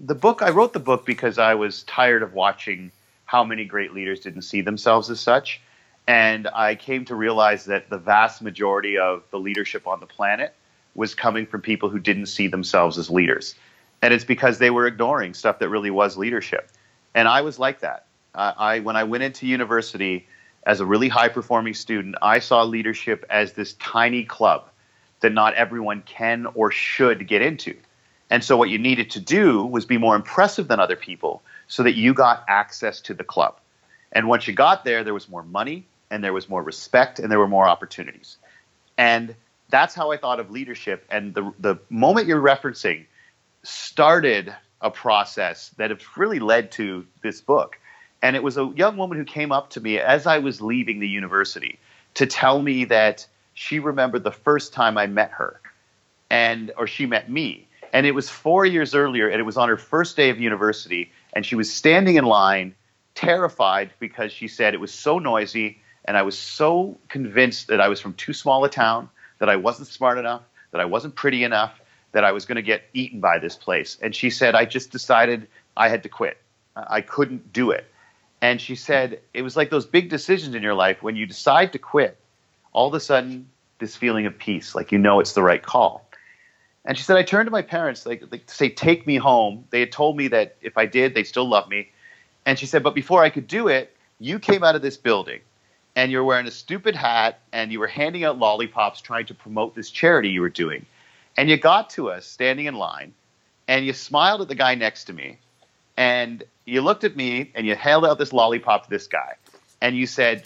The 0.00 0.14
book 0.14 0.42
I 0.42 0.50
wrote 0.50 0.72
the 0.72 0.80
book 0.80 1.04
because 1.04 1.38
I 1.38 1.54
was 1.54 1.82
tired 1.84 2.22
of 2.22 2.34
watching 2.34 2.92
how 3.24 3.42
many 3.42 3.64
great 3.64 3.92
leaders 3.92 4.20
didn't 4.20 4.42
see 4.42 4.60
themselves 4.60 5.10
as 5.10 5.18
such, 5.18 5.60
and 6.06 6.46
I 6.48 6.76
came 6.76 7.04
to 7.06 7.14
realize 7.14 7.64
that 7.64 7.90
the 7.90 7.98
vast 7.98 8.40
majority 8.40 8.96
of 8.96 9.24
the 9.30 9.38
leadership 9.38 9.86
on 9.86 10.00
the 10.00 10.06
planet 10.06 10.54
was 10.94 11.14
coming 11.14 11.46
from 11.46 11.60
people 11.60 11.88
who 11.88 11.98
didn't 11.98 12.26
see 12.26 12.48
themselves 12.48 12.98
as 12.98 13.10
leaders, 13.10 13.54
and 14.02 14.12
it's 14.14 14.24
because 14.24 14.58
they 14.58 14.70
were 14.70 14.86
ignoring 14.86 15.34
stuff 15.34 15.58
that 15.58 15.68
really 15.68 15.90
was 15.90 16.16
leadership, 16.16 16.70
and 17.14 17.28
I 17.28 17.40
was 17.40 17.58
like 17.58 17.80
that. 17.80 18.06
I 18.34 18.80
when 18.80 18.96
I 18.96 19.04
went 19.04 19.24
into 19.24 19.46
university 19.46 20.26
as 20.64 20.80
a 20.80 20.86
really 20.86 21.08
high 21.08 21.28
performing 21.28 21.74
student, 21.74 22.14
I 22.20 22.38
saw 22.40 22.62
leadership 22.62 23.24
as 23.30 23.54
this 23.54 23.72
tiny 23.74 24.24
club 24.24 24.68
that 25.20 25.32
not 25.32 25.54
everyone 25.54 26.02
can 26.02 26.46
or 26.54 26.70
should 26.70 27.26
get 27.26 27.42
into. 27.42 27.76
And 28.30 28.44
so 28.44 28.56
what 28.56 28.68
you 28.68 28.78
needed 28.78 29.10
to 29.10 29.20
do 29.20 29.64
was 29.64 29.84
be 29.84 29.98
more 29.98 30.14
impressive 30.14 30.68
than 30.68 30.80
other 30.80 30.96
people 30.96 31.42
so 31.66 31.82
that 31.82 31.94
you 31.94 32.14
got 32.14 32.44
access 32.48 33.00
to 33.02 33.14
the 33.14 33.24
club. 33.24 33.58
And 34.12 34.28
once 34.28 34.46
you 34.46 34.54
got 34.54 34.84
there, 34.84 35.04
there 35.04 35.14
was 35.14 35.28
more 35.28 35.42
money 35.42 35.86
and 36.10 36.22
there 36.22 36.32
was 36.32 36.48
more 36.48 36.62
respect 36.62 37.18
and 37.18 37.30
there 37.30 37.38
were 37.38 37.48
more 37.48 37.66
opportunities. 37.66 38.36
And 38.96 39.34
that's 39.70 39.94
how 39.94 40.10
I 40.10 40.16
thought 40.16 40.40
of 40.40 40.50
leadership. 40.50 41.06
And 41.10 41.34
the, 41.34 41.52
the 41.58 41.76
moment 41.90 42.26
you're 42.26 42.42
referencing 42.42 43.06
started 43.62 44.54
a 44.80 44.90
process 44.90 45.70
that 45.76 45.90
has 45.90 46.16
really 46.16 46.38
led 46.38 46.70
to 46.72 47.06
this 47.22 47.40
book. 47.40 47.78
And 48.22 48.36
it 48.36 48.42
was 48.42 48.56
a 48.56 48.72
young 48.76 48.96
woman 48.96 49.18
who 49.18 49.24
came 49.24 49.52
up 49.52 49.70
to 49.70 49.80
me 49.80 49.98
as 49.98 50.26
I 50.26 50.38
was 50.38 50.60
leaving 50.60 51.00
the 51.00 51.08
university 51.08 51.78
to 52.14 52.26
tell 52.26 52.62
me 52.62 52.84
that 52.86 53.26
she 53.54 53.78
remembered 53.78 54.24
the 54.24 54.32
first 54.32 54.72
time 54.72 54.96
I 54.96 55.06
met 55.06 55.30
her, 55.32 55.60
and 56.30 56.72
or 56.76 56.86
she 56.86 57.06
met 57.06 57.30
me. 57.30 57.66
And 57.92 58.06
it 58.06 58.12
was 58.12 58.28
four 58.28 58.66
years 58.66 58.94
earlier, 58.94 59.28
and 59.28 59.40
it 59.40 59.44
was 59.44 59.56
on 59.56 59.68
her 59.68 59.76
first 59.76 60.16
day 60.16 60.30
of 60.30 60.40
university, 60.40 61.10
and 61.32 61.44
she 61.44 61.56
was 61.56 61.72
standing 61.72 62.16
in 62.16 62.24
line, 62.24 62.74
terrified 63.14 63.90
because 63.98 64.32
she 64.32 64.46
said 64.46 64.74
it 64.74 64.80
was 64.80 64.92
so 64.92 65.18
noisy, 65.18 65.80
and 66.04 66.16
I 66.16 66.22
was 66.22 66.38
so 66.38 66.98
convinced 67.08 67.68
that 67.68 67.80
I 67.80 67.88
was 67.88 68.00
from 68.00 68.14
too 68.14 68.32
small 68.32 68.64
a 68.64 68.68
town, 68.68 69.08
that 69.38 69.48
I 69.48 69.56
wasn't 69.56 69.88
smart 69.88 70.18
enough, 70.18 70.42
that 70.72 70.80
I 70.80 70.84
wasn't 70.84 71.14
pretty 71.14 71.44
enough, 71.44 71.80
that 72.12 72.24
I 72.24 72.32
was 72.32 72.44
going 72.44 72.56
to 72.56 72.62
get 72.62 72.84
eaten 72.94 73.20
by 73.20 73.38
this 73.38 73.56
place. 73.56 73.98
And 74.00 74.14
she 74.14 74.30
said, 74.30 74.54
I 74.54 74.64
just 74.64 74.90
decided 74.90 75.46
I 75.76 75.88
had 75.88 76.02
to 76.02 76.08
quit. 76.08 76.38
I 76.76 77.00
couldn't 77.00 77.52
do 77.52 77.70
it. 77.70 77.86
And 78.40 78.60
she 78.60 78.76
said, 78.76 79.20
it 79.34 79.42
was 79.42 79.56
like 79.56 79.70
those 79.70 79.86
big 79.86 80.08
decisions 80.08 80.54
in 80.54 80.62
your 80.62 80.74
life 80.74 81.02
when 81.02 81.16
you 81.16 81.26
decide 81.26 81.72
to 81.72 81.78
quit, 81.78 82.16
all 82.72 82.88
of 82.88 82.94
a 82.94 83.00
sudden, 83.00 83.48
this 83.78 83.96
feeling 83.96 84.26
of 84.26 84.36
peace, 84.38 84.74
like 84.74 84.92
you 84.92 84.98
know 84.98 85.20
it's 85.20 85.32
the 85.32 85.42
right 85.42 85.62
call. 85.62 86.08
And 86.84 86.96
she 86.96 87.02
said, 87.02 87.16
I 87.16 87.22
turned 87.22 87.46
to 87.46 87.50
my 87.50 87.62
parents, 87.62 88.06
like, 88.06 88.22
like 88.30 88.46
to 88.46 88.54
say, 88.54 88.68
take 88.68 89.06
me 89.06 89.16
home. 89.16 89.64
They 89.70 89.80
had 89.80 89.92
told 89.92 90.16
me 90.16 90.28
that 90.28 90.56
if 90.62 90.78
I 90.78 90.86
did, 90.86 91.14
they'd 91.14 91.24
still 91.24 91.48
love 91.48 91.68
me. 91.68 91.90
And 92.46 92.58
she 92.58 92.66
said, 92.66 92.82
but 92.82 92.94
before 92.94 93.22
I 93.22 93.30
could 93.30 93.46
do 93.46 93.68
it, 93.68 93.94
you 94.20 94.38
came 94.38 94.64
out 94.64 94.74
of 94.74 94.82
this 94.82 94.96
building 94.96 95.40
and 95.98 96.12
you're 96.12 96.22
wearing 96.22 96.46
a 96.46 96.50
stupid 96.52 96.94
hat 96.94 97.40
and 97.52 97.72
you 97.72 97.80
were 97.80 97.88
handing 97.88 98.22
out 98.22 98.38
lollipops 98.38 99.00
trying 99.00 99.26
to 99.26 99.34
promote 99.34 99.74
this 99.74 99.90
charity 99.90 100.28
you 100.28 100.40
were 100.40 100.48
doing. 100.48 100.86
And 101.36 101.50
you 101.50 101.56
got 101.56 101.90
to 101.90 102.10
us 102.10 102.24
standing 102.24 102.66
in 102.66 102.76
line 102.76 103.14
and 103.66 103.84
you 103.84 103.92
smiled 103.92 104.40
at 104.40 104.46
the 104.46 104.54
guy 104.54 104.76
next 104.76 105.06
to 105.06 105.12
me 105.12 105.38
and 105.96 106.44
you 106.66 106.82
looked 106.82 107.02
at 107.02 107.16
me 107.16 107.50
and 107.56 107.66
you 107.66 107.74
held 107.74 108.06
out 108.06 108.16
this 108.16 108.32
lollipop 108.32 108.84
to 108.84 108.90
this 108.90 109.08
guy, 109.08 109.34
and 109.80 109.96
you 109.96 110.06
said, 110.06 110.44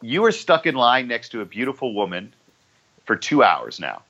You 0.00 0.24
are 0.24 0.32
stuck 0.32 0.66
in 0.66 0.74
line 0.74 1.06
next 1.06 1.28
to 1.28 1.42
a 1.42 1.44
beautiful 1.44 1.94
woman 1.94 2.34
for 3.04 3.14
two 3.14 3.44
hours 3.44 3.78
now. 3.78 4.02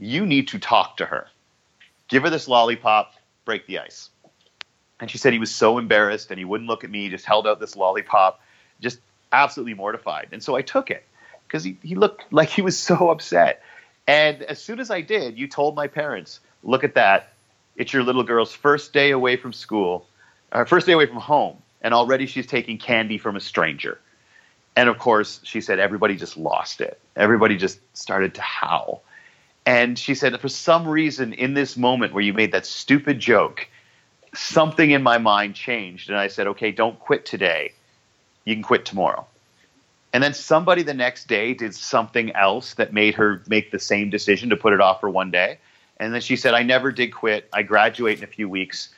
You 0.00 0.26
need 0.26 0.48
to 0.48 0.58
talk 0.58 0.96
to 0.96 1.06
her. 1.06 1.28
Give 2.08 2.24
her 2.24 2.30
this 2.30 2.48
lollipop, 2.48 3.14
break 3.44 3.68
the 3.68 3.78
ice. 3.78 4.10
And 4.98 5.08
she 5.08 5.18
said 5.18 5.32
he 5.32 5.38
was 5.38 5.54
so 5.54 5.78
embarrassed 5.78 6.32
and 6.32 6.38
he 6.38 6.44
wouldn't 6.44 6.68
look 6.68 6.82
at 6.82 6.90
me, 6.90 7.04
he 7.04 7.10
just 7.10 7.24
held 7.24 7.46
out 7.46 7.60
this 7.60 7.76
lollipop, 7.76 8.40
just 8.80 8.98
absolutely 9.32 9.74
mortified. 9.74 10.28
And 10.32 10.42
so 10.42 10.56
I 10.56 10.62
took 10.62 10.90
it 10.90 11.04
because 11.46 11.64
he, 11.64 11.76
he 11.82 11.94
looked 11.94 12.24
like 12.32 12.48
he 12.48 12.62
was 12.62 12.78
so 12.78 13.10
upset. 13.10 13.62
And 14.06 14.42
as 14.42 14.62
soon 14.62 14.80
as 14.80 14.90
I 14.90 15.00
did, 15.00 15.38
you 15.38 15.46
told 15.46 15.74
my 15.74 15.86
parents, 15.86 16.40
Look 16.62 16.84
at 16.84 16.94
that. 16.94 17.32
It's 17.76 17.92
your 17.92 18.02
little 18.02 18.22
girl's 18.22 18.52
first 18.52 18.92
day 18.92 19.10
away 19.10 19.36
from 19.36 19.52
school, 19.52 20.06
her 20.52 20.66
first 20.66 20.86
day 20.86 20.92
away 20.92 21.06
from 21.06 21.16
home, 21.16 21.56
and 21.80 21.94
already 21.94 22.26
she's 22.26 22.46
taking 22.46 22.76
candy 22.76 23.16
from 23.16 23.36
a 23.36 23.40
stranger. 23.40 23.98
And 24.76 24.88
of 24.88 24.98
course, 24.98 25.40
she 25.42 25.60
said 25.60 25.78
everybody 25.78 26.16
just 26.16 26.36
lost 26.36 26.80
it. 26.80 27.00
Everybody 27.16 27.56
just 27.56 27.80
started 27.96 28.34
to 28.34 28.42
howl. 28.42 29.02
And 29.66 29.98
she 29.98 30.14
said, 30.14 30.38
for 30.40 30.48
some 30.48 30.86
reason, 30.86 31.32
in 31.32 31.54
this 31.54 31.76
moment 31.76 32.12
where 32.12 32.22
you 32.22 32.32
made 32.32 32.52
that 32.52 32.66
stupid 32.66 33.18
joke, 33.20 33.68
something 34.34 34.90
in 34.90 35.02
my 35.02 35.18
mind 35.18 35.54
changed. 35.54 36.08
And 36.08 36.18
I 36.18 36.28
said, 36.28 36.46
okay, 36.48 36.72
don't 36.72 36.98
quit 36.98 37.26
today. 37.26 37.72
You 38.44 38.54
can 38.54 38.62
quit 38.62 38.84
tomorrow. 38.84 39.26
And 40.12 40.22
then 40.22 40.34
somebody 40.34 40.82
the 40.82 40.94
next 40.94 41.28
day 41.28 41.54
did 41.54 41.74
something 41.74 42.32
else 42.32 42.74
that 42.74 42.92
made 42.92 43.14
her 43.14 43.42
make 43.46 43.70
the 43.70 43.78
same 43.78 44.10
decision 44.10 44.50
to 44.50 44.56
put 44.56 44.72
it 44.72 44.80
off 44.80 45.00
for 45.00 45.08
one 45.08 45.30
day. 45.30 45.58
And 45.98 46.12
then 46.12 46.20
she 46.20 46.34
said, 46.36 46.54
I 46.54 46.62
never 46.62 46.90
did 46.90 47.08
quit. 47.08 47.48
I 47.52 47.62
graduate 47.62 48.18
in 48.18 48.24
a 48.24 48.26
few 48.26 48.48
weeks. 48.48 48.88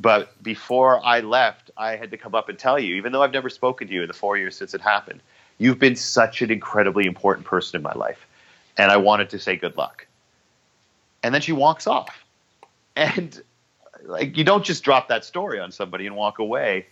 But 0.00 0.40
before 0.42 1.04
I 1.04 1.20
left, 1.20 1.70
I 1.76 1.96
had 1.96 2.10
to 2.10 2.16
come 2.16 2.34
up 2.34 2.48
and 2.48 2.58
tell 2.58 2.78
you, 2.78 2.96
even 2.96 3.12
though 3.12 3.22
I've 3.22 3.32
never 3.32 3.48
spoken 3.48 3.88
to 3.88 3.94
you 3.94 4.02
in 4.02 4.08
the 4.08 4.14
four 4.14 4.36
years 4.36 4.56
since 4.56 4.74
it 4.74 4.80
happened, 4.80 5.20
you've 5.56 5.78
been 5.78 5.96
such 5.96 6.42
an 6.42 6.50
incredibly 6.50 7.06
important 7.06 7.46
person 7.46 7.76
in 7.76 7.82
my 7.82 7.94
life. 7.94 8.26
And 8.76 8.92
I 8.92 8.96
wanted 8.98 9.30
to 9.30 9.38
say 9.38 9.56
good 9.56 9.76
luck. 9.76 10.06
And 11.22 11.34
then 11.34 11.40
she 11.40 11.52
walks 11.52 11.86
off. 11.86 12.24
And 12.94 13.40
like 14.04 14.36
you 14.36 14.44
don't 14.44 14.64
just 14.64 14.84
drop 14.84 15.08
that 15.08 15.24
story 15.24 15.58
on 15.58 15.72
somebody 15.72 16.06
and 16.06 16.14
walk 16.14 16.38
away. 16.38 16.86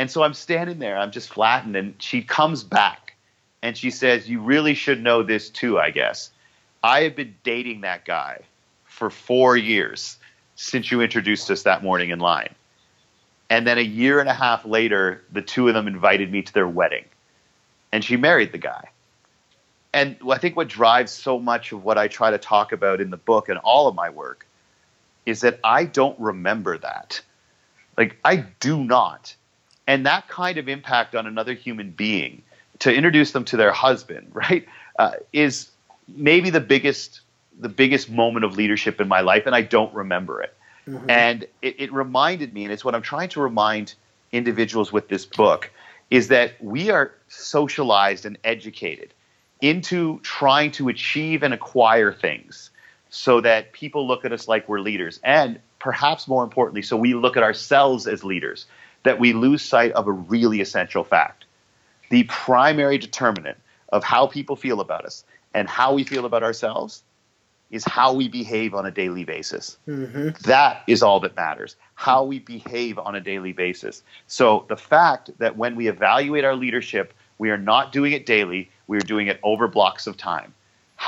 And 0.00 0.10
so 0.10 0.22
I'm 0.22 0.32
standing 0.32 0.78
there, 0.78 0.96
I'm 0.96 1.10
just 1.10 1.28
flattened, 1.28 1.76
and 1.76 1.94
she 1.98 2.22
comes 2.22 2.64
back 2.64 3.16
And 3.62 3.76
she 3.76 3.90
says, 3.90 4.26
You 4.30 4.40
really 4.40 4.72
should 4.72 5.02
know 5.02 5.22
this 5.22 5.50
too, 5.50 5.78
I 5.78 5.90
guess. 5.90 6.30
I 6.82 7.02
have 7.02 7.14
been 7.14 7.34
dating 7.42 7.82
that 7.82 8.06
guy 8.06 8.38
for 8.84 9.10
four 9.10 9.58
years 9.58 10.16
since 10.56 10.90
you 10.90 11.02
introduced 11.02 11.50
us 11.50 11.64
that 11.64 11.82
morning 11.82 12.08
in 12.08 12.18
line. 12.18 12.54
And 13.50 13.66
then 13.66 13.76
a 13.76 13.82
year 13.82 14.20
and 14.20 14.28
a 14.30 14.32
half 14.32 14.64
later, 14.64 15.22
the 15.32 15.42
two 15.42 15.68
of 15.68 15.74
them 15.74 15.86
invited 15.86 16.32
me 16.32 16.40
to 16.40 16.54
their 16.54 16.66
wedding. 16.66 17.04
And 17.92 18.02
she 18.02 18.16
married 18.16 18.52
the 18.52 18.58
guy. 18.58 18.88
And 19.92 20.16
I 20.30 20.38
think 20.38 20.56
what 20.56 20.68
drives 20.68 21.12
so 21.12 21.38
much 21.38 21.72
of 21.72 21.84
what 21.84 21.98
I 21.98 22.08
try 22.08 22.30
to 22.30 22.38
talk 22.38 22.72
about 22.72 23.02
in 23.02 23.10
the 23.10 23.18
book 23.18 23.50
and 23.50 23.58
all 23.58 23.86
of 23.86 23.94
my 23.94 24.08
work 24.08 24.46
is 25.26 25.42
that 25.42 25.60
I 25.62 25.84
don't 25.84 26.18
remember 26.18 26.78
that. 26.78 27.20
Like, 27.98 28.16
I 28.24 28.36
do 28.60 28.82
not. 28.82 29.36
And 29.86 30.06
that 30.06 30.28
kind 30.28 30.58
of 30.58 30.68
impact 30.68 31.14
on 31.14 31.26
another 31.26 31.54
human 31.54 31.90
being 31.90 32.42
to 32.80 32.94
introduce 32.94 33.32
them 33.32 33.44
to 33.46 33.56
their 33.56 33.72
husband, 33.72 34.30
right, 34.32 34.66
uh, 34.98 35.12
is 35.32 35.70
maybe 36.08 36.50
the 36.50 36.60
biggest 36.60 37.20
the 37.58 37.68
biggest 37.68 38.08
moment 38.08 38.44
of 38.44 38.56
leadership 38.56 39.00
in 39.00 39.08
my 39.08 39.20
life, 39.20 39.44
and 39.44 39.54
I 39.54 39.60
don't 39.60 39.92
remember 39.92 40.40
it. 40.40 40.56
Mm-hmm. 40.88 41.10
And 41.10 41.46
it, 41.60 41.78
it 41.78 41.92
reminded 41.92 42.54
me, 42.54 42.64
and 42.64 42.72
it's 42.72 42.84
what 42.84 42.94
I'm 42.94 43.02
trying 43.02 43.28
to 43.30 43.40
remind 43.40 43.94
individuals 44.32 44.92
with 44.92 45.08
this 45.08 45.26
book, 45.26 45.70
is 46.08 46.28
that 46.28 46.52
we 46.62 46.90
are 46.90 47.12
socialized 47.28 48.24
and 48.24 48.38
educated 48.44 49.12
into 49.60 50.20
trying 50.20 50.70
to 50.72 50.88
achieve 50.88 51.42
and 51.42 51.52
acquire 51.52 52.12
things 52.12 52.70
so 53.10 53.40
that 53.40 53.72
people 53.72 54.06
look 54.06 54.24
at 54.24 54.32
us 54.32 54.48
like 54.48 54.68
we're 54.68 54.80
leaders. 54.80 55.20
And 55.22 55.60
perhaps 55.78 56.26
more 56.26 56.44
importantly, 56.44 56.82
so 56.82 56.96
we 56.96 57.14
look 57.14 57.36
at 57.36 57.42
ourselves 57.42 58.06
as 58.06 58.24
leaders, 58.24 58.66
that 59.02 59.18
we 59.18 59.32
lose 59.32 59.62
sight 59.62 59.92
of 59.92 60.06
a 60.06 60.12
really 60.12 60.60
essential 60.60 61.04
fact. 61.04 61.44
The 62.10 62.24
primary 62.24 62.98
determinant 62.98 63.58
of 63.90 64.04
how 64.04 64.26
people 64.26 64.56
feel 64.56 64.80
about 64.80 65.04
us 65.04 65.24
and 65.54 65.68
how 65.68 65.94
we 65.94 66.04
feel 66.04 66.24
about 66.24 66.42
ourselves 66.42 67.02
is 67.70 67.84
how 67.84 68.12
we 68.12 68.28
behave 68.28 68.74
on 68.74 68.84
a 68.84 68.90
daily 68.90 69.24
basis. 69.24 69.78
Mm-hmm. 69.86 70.30
That 70.48 70.82
is 70.86 71.02
all 71.02 71.20
that 71.20 71.36
matters. 71.36 71.76
How 71.94 72.24
we 72.24 72.40
behave 72.40 72.98
on 72.98 73.14
a 73.14 73.20
daily 73.20 73.52
basis. 73.52 74.02
So 74.26 74.66
the 74.68 74.76
fact 74.76 75.30
that 75.38 75.56
when 75.56 75.76
we 75.76 75.88
evaluate 75.88 76.44
our 76.44 76.56
leadership, 76.56 77.14
we 77.38 77.50
are 77.50 77.58
not 77.58 77.92
doing 77.92 78.12
it 78.12 78.26
daily, 78.26 78.70
we 78.88 78.96
are 78.96 79.02
doing 79.02 79.28
it 79.28 79.38
over 79.42 79.68
blocks 79.68 80.06
of 80.06 80.16
time. 80.16 80.52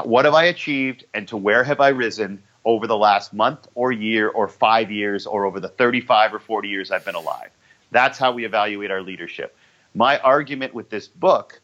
What 0.04 0.24
have 0.24 0.34
I 0.34 0.44
achieved 0.44 1.04
and 1.12 1.26
to 1.28 1.36
where 1.36 1.64
have 1.64 1.80
I 1.80 1.88
risen 1.88 2.42
over 2.64 2.86
the 2.86 2.96
last 2.96 3.34
month 3.34 3.66
or 3.74 3.90
year 3.90 4.28
or 4.28 4.46
five 4.46 4.90
years 4.90 5.26
or 5.26 5.44
over 5.44 5.58
the 5.58 5.68
35 5.68 6.34
or 6.34 6.38
40 6.38 6.68
years 6.68 6.90
I've 6.90 7.04
been 7.04 7.16
alive? 7.16 7.50
That's 7.92 8.18
how 8.18 8.32
we 8.32 8.44
evaluate 8.44 8.90
our 8.90 9.02
leadership. 9.02 9.54
My 9.94 10.18
argument 10.18 10.74
with 10.74 10.90
this 10.90 11.06
book 11.06 11.60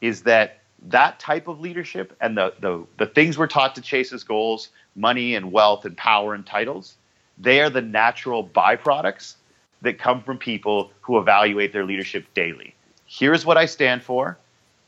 is 0.00 0.22
that 0.22 0.60
that 0.88 1.18
type 1.18 1.48
of 1.48 1.60
leadership 1.60 2.16
and 2.20 2.36
the, 2.36 2.54
the, 2.60 2.86
the 2.98 3.06
things 3.06 3.36
we're 3.36 3.46
taught 3.46 3.74
to 3.74 3.80
chase 3.80 4.12
as 4.12 4.22
goals, 4.22 4.68
money 4.94 5.34
and 5.34 5.50
wealth 5.50 5.84
and 5.84 5.96
power 5.96 6.34
and 6.34 6.46
titles, 6.46 6.96
they 7.38 7.60
are 7.60 7.70
the 7.70 7.82
natural 7.82 8.46
byproducts 8.46 9.36
that 9.82 9.98
come 9.98 10.22
from 10.22 10.38
people 10.38 10.92
who 11.00 11.18
evaluate 11.18 11.72
their 11.72 11.84
leadership 11.84 12.26
daily. 12.34 12.74
Here's 13.06 13.44
what 13.44 13.56
I 13.56 13.66
stand 13.66 14.02
for. 14.02 14.38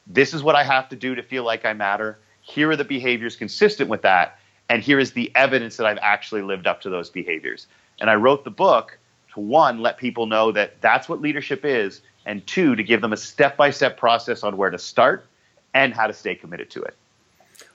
This 0.06 0.34
is 0.34 0.42
what 0.42 0.54
I 0.54 0.64
have 0.64 0.88
to 0.90 0.96
do 0.96 1.14
to 1.14 1.22
feel 1.22 1.44
like 1.44 1.64
I 1.64 1.72
matter. 1.72 2.18
Here 2.42 2.70
are 2.70 2.76
the 2.76 2.84
behaviors 2.84 3.36
consistent 3.36 3.88
with 3.88 4.02
that. 4.02 4.38
And 4.68 4.82
here 4.82 4.98
is 4.98 5.12
the 5.12 5.32
evidence 5.34 5.76
that 5.76 5.86
I've 5.86 5.98
actually 6.02 6.42
lived 6.42 6.66
up 6.66 6.80
to 6.82 6.90
those 6.90 7.08
behaviors. 7.10 7.66
And 8.00 8.10
I 8.10 8.14
wrote 8.14 8.44
the 8.44 8.50
book 8.50 8.98
to 9.34 9.40
one, 9.40 9.80
let 9.80 9.98
people 9.98 10.26
know 10.26 10.52
that 10.52 10.80
that's 10.80 11.08
what 11.08 11.20
leadership 11.20 11.64
is, 11.64 12.02
and 12.26 12.46
two, 12.46 12.76
to 12.76 12.82
give 12.82 13.00
them 13.00 13.12
a 13.12 13.16
step 13.16 13.56
by 13.56 13.70
step 13.70 13.96
process 13.96 14.42
on 14.42 14.56
where 14.56 14.70
to 14.70 14.78
start 14.78 15.26
and 15.74 15.94
how 15.94 16.06
to 16.06 16.12
stay 16.12 16.34
committed 16.34 16.70
to 16.70 16.82
it. 16.82 16.96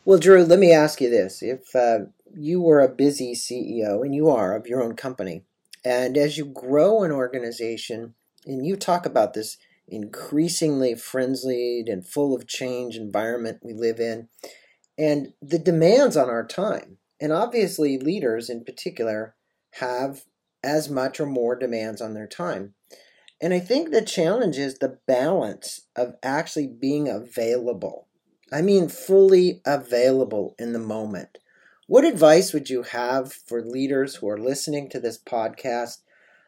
Well, 0.06 0.20
Drew, 0.20 0.43
let 0.43 0.60
me 0.60 0.72
ask 0.72 1.02
you 1.02 1.10
this. 1.10 1.41
If 1.41 1.76
uh, 1.76 2.06
you 2.36 2.62
were 2.62 2.82
a 2.82 2.88
busy 2.88 3.34
CEO, 3.34 4.04
and 4.04 4.13
you 4.13 4.30
are 4.30 4.56
of 4.56 4.67
your 4.67 4.82
own 4.82 4.96
company, 4.96 5.43
and 5.84 6.17
as 6.17 6.38
you 6.38 6.46
grow 6.46 7.04
an 7.04 7.12
organization, 7.12 8.13
and 8.46 8.65
you 8.65 8.76
talk 8.76 9.06
about 9.06 9.34
this 9.34 9.58
increasingly 9.88 10.96
frenzied 10.96 11.88
and 11.88 12.06
full 12.06 12.36
of 12.36 12.48
change 12.48 12.96
environment 12.96 13.60
we 13.63 13.74
live 13.74 14.00
in, 14.00 14.30
and 14.98 15.34
the 15.41 15.60
demands 15.60 16.15
on 16.15 16.30
our 16.30 16.46
time, 16.46 16.98
and 17.20 17.32
obviously 17.32 17.98
leaders 17.98 18.50
in 18.50 18.63
particular 18.63 19.36
have 19.76 20.24
as 20.68 20.90
much 20.90 21.20
or 21.20 21.26
more 21.26 21.56
demands 21.56 22.02
on 22.02 22.14
their 22.14 22.28
time. 22.28 22.74
And 23.42 23.54
I 23.54 23.60
think 23.60 23.90
the 23.90 24.02
challenge 24.02 24.58
is 24.58 24.80
the 24.80 25.00
balance 25.08 25.88
of 25.96 26.16
actually 26.22 26.68
being 26.68 27.08
available. 27.08 28.08
I 28.52 28.62
mean, 28.62 28.90
fully 28.90 29.62
available 29.66 30.56
in 30.60 30.74
the 30.74 30.80
moment. 30.80 31.38
What 31.88 32.04
advice 32.04 32.52
would 32.52 32.70
you 32.70 32.84
have 32.84 33.32
for 33.32 33.62
leaders 33.62 34.16
who 34.16 34.28
are 34.28 34.38
listening 34.38 34.90
to 34.90 35.00
this 35.00 35.18
podcast 35.18 36.00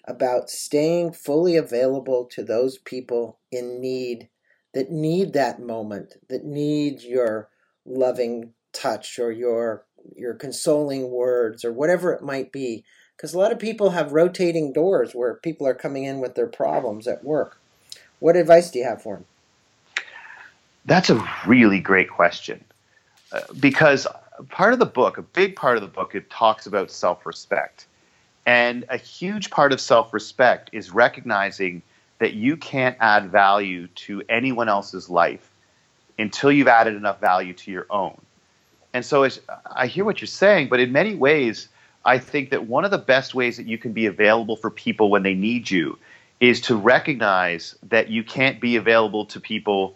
about 0.06 0.50
staying 0.50 1.14
fully 1.14 1.56
available 1.56 2.26
to 2.32 2.44
those 2.44 2.78
people 2.80 3.40
in 3.52 3.80
need 3.80 4.28
that 4.74 4.92
need 4.92 5.34
that 5.34 5.62
moment, 5.62 6.16
that 6.30 6.44
need 6.44 7.02
your 7.02 7.50
loving 7.86 8.54
touch 8.74 9.18
or 9.18 9.32
your 9.32 9.86
your 10.16 10.34
consoling 10.34 11.10
words 11.10 11.66
or 11.66 11.74
whatever 11.74 12.14
it 12.14 12.24
might 12.24 12.52
be 12.52 12.84
because 13.20 13.34
a 13.34 13.38
lot 13.38 13.52
of 13.52 13.60
people 13.60 13.90
have 13.90 14.14
rotating 14.14 14.72
doors 14.72 15.14
where 15.14 15.34
people 15.34 15.68
are 15.68 15.74
coming 15.74 16.06
in 16.06 16.22
with 16.22 16.36
their 16.36 16.48
problems 16.48 17.06
at 17.06 17.22
work. 17.22 17.60
What 18.20 18.38
advice 18.38 18.72
do 18.72 18.80
you 18.80 18.86
have 18.86 19.02
for 19.02 19.16
them? 19.18 19.26
That's 20.86 21.10
a 21.10 21.30
really 21.46 21.82
great 21.82 22.10
question. 22.10 22.64
Uh, 23.34 23.42
because 23.60 24.08
part 24.48 24.72
of 24.72 24.80
the 24.80 24.86
book, 24.86 25.18
a 25.18 25.22
big 25.22 25.58
part 25.58 25.76
of 25.76 25.82
the 25.82 25.90
book, 25.90 26.16
it 26.16 26.30
talks 26.30 26.66
about 26.66 26.92
self 26.92 27.26
respect. 27.26 27.88
And 28.46 28.86
a 28.88 28.96
huge 28.96 29.50
part 29.50 29.74
of 29.74 29.82
self 29.82 30.14
respect 30.14 30.70
is 30.72 30.92
recognizing 30.92 31.82
that 32.20 32.36
you 32.36 32.56
can't 32.56 32.96
add 33.02 33.30
value 33.30 33.88
to 33.88 34.24
anyone 34.30 34.70
else's 34.70 35.10
life 35.10 35.52
until 36.18 36.54
you've 36.54 36.70
added 36.70 36.96
enough 36.96 37.20
value 37.20 37.54
to 37.54 37.70
your 37.72 37.86
own. 37.90 38.18
And 38.94 39.06
so 39.06 39.28
I 39.70 39.88
hear 39.88 40.06
what 40.06 40.22
you're 40.22 40.28
saying, 40.28 40.70
but 40.70 40.80
in 40.80 40.94
many 40.94 41.16
ways, 41.16 41.68
I 42.06 42.18
think 42.18 42.52
that 42.52 42.68
one 42.68 42.86
of 42.86 42.92
the 42.92 42.98
best 42.98 43.36
ways 43.36 43.58
that 43.58 43.68
you 43.68 43.78
can 43.78 43.94
be 43.94 44.06
available 44.06 44.56
for 44.56 44.70
people 44.70 45.10
when 45.10 45.24
they 45.24 45.34
need 45.34 45.70
you 45.70 45.98
is 46.40 46.62
to 46.62 46.76
recognize 46.76 47.76
that 47.84 48.10
you 48.10 48.24
can't 48.24 48.62
be 48.62 48.78
available 48.78 49.26
to 49.26 49.40
people 49.40 49.96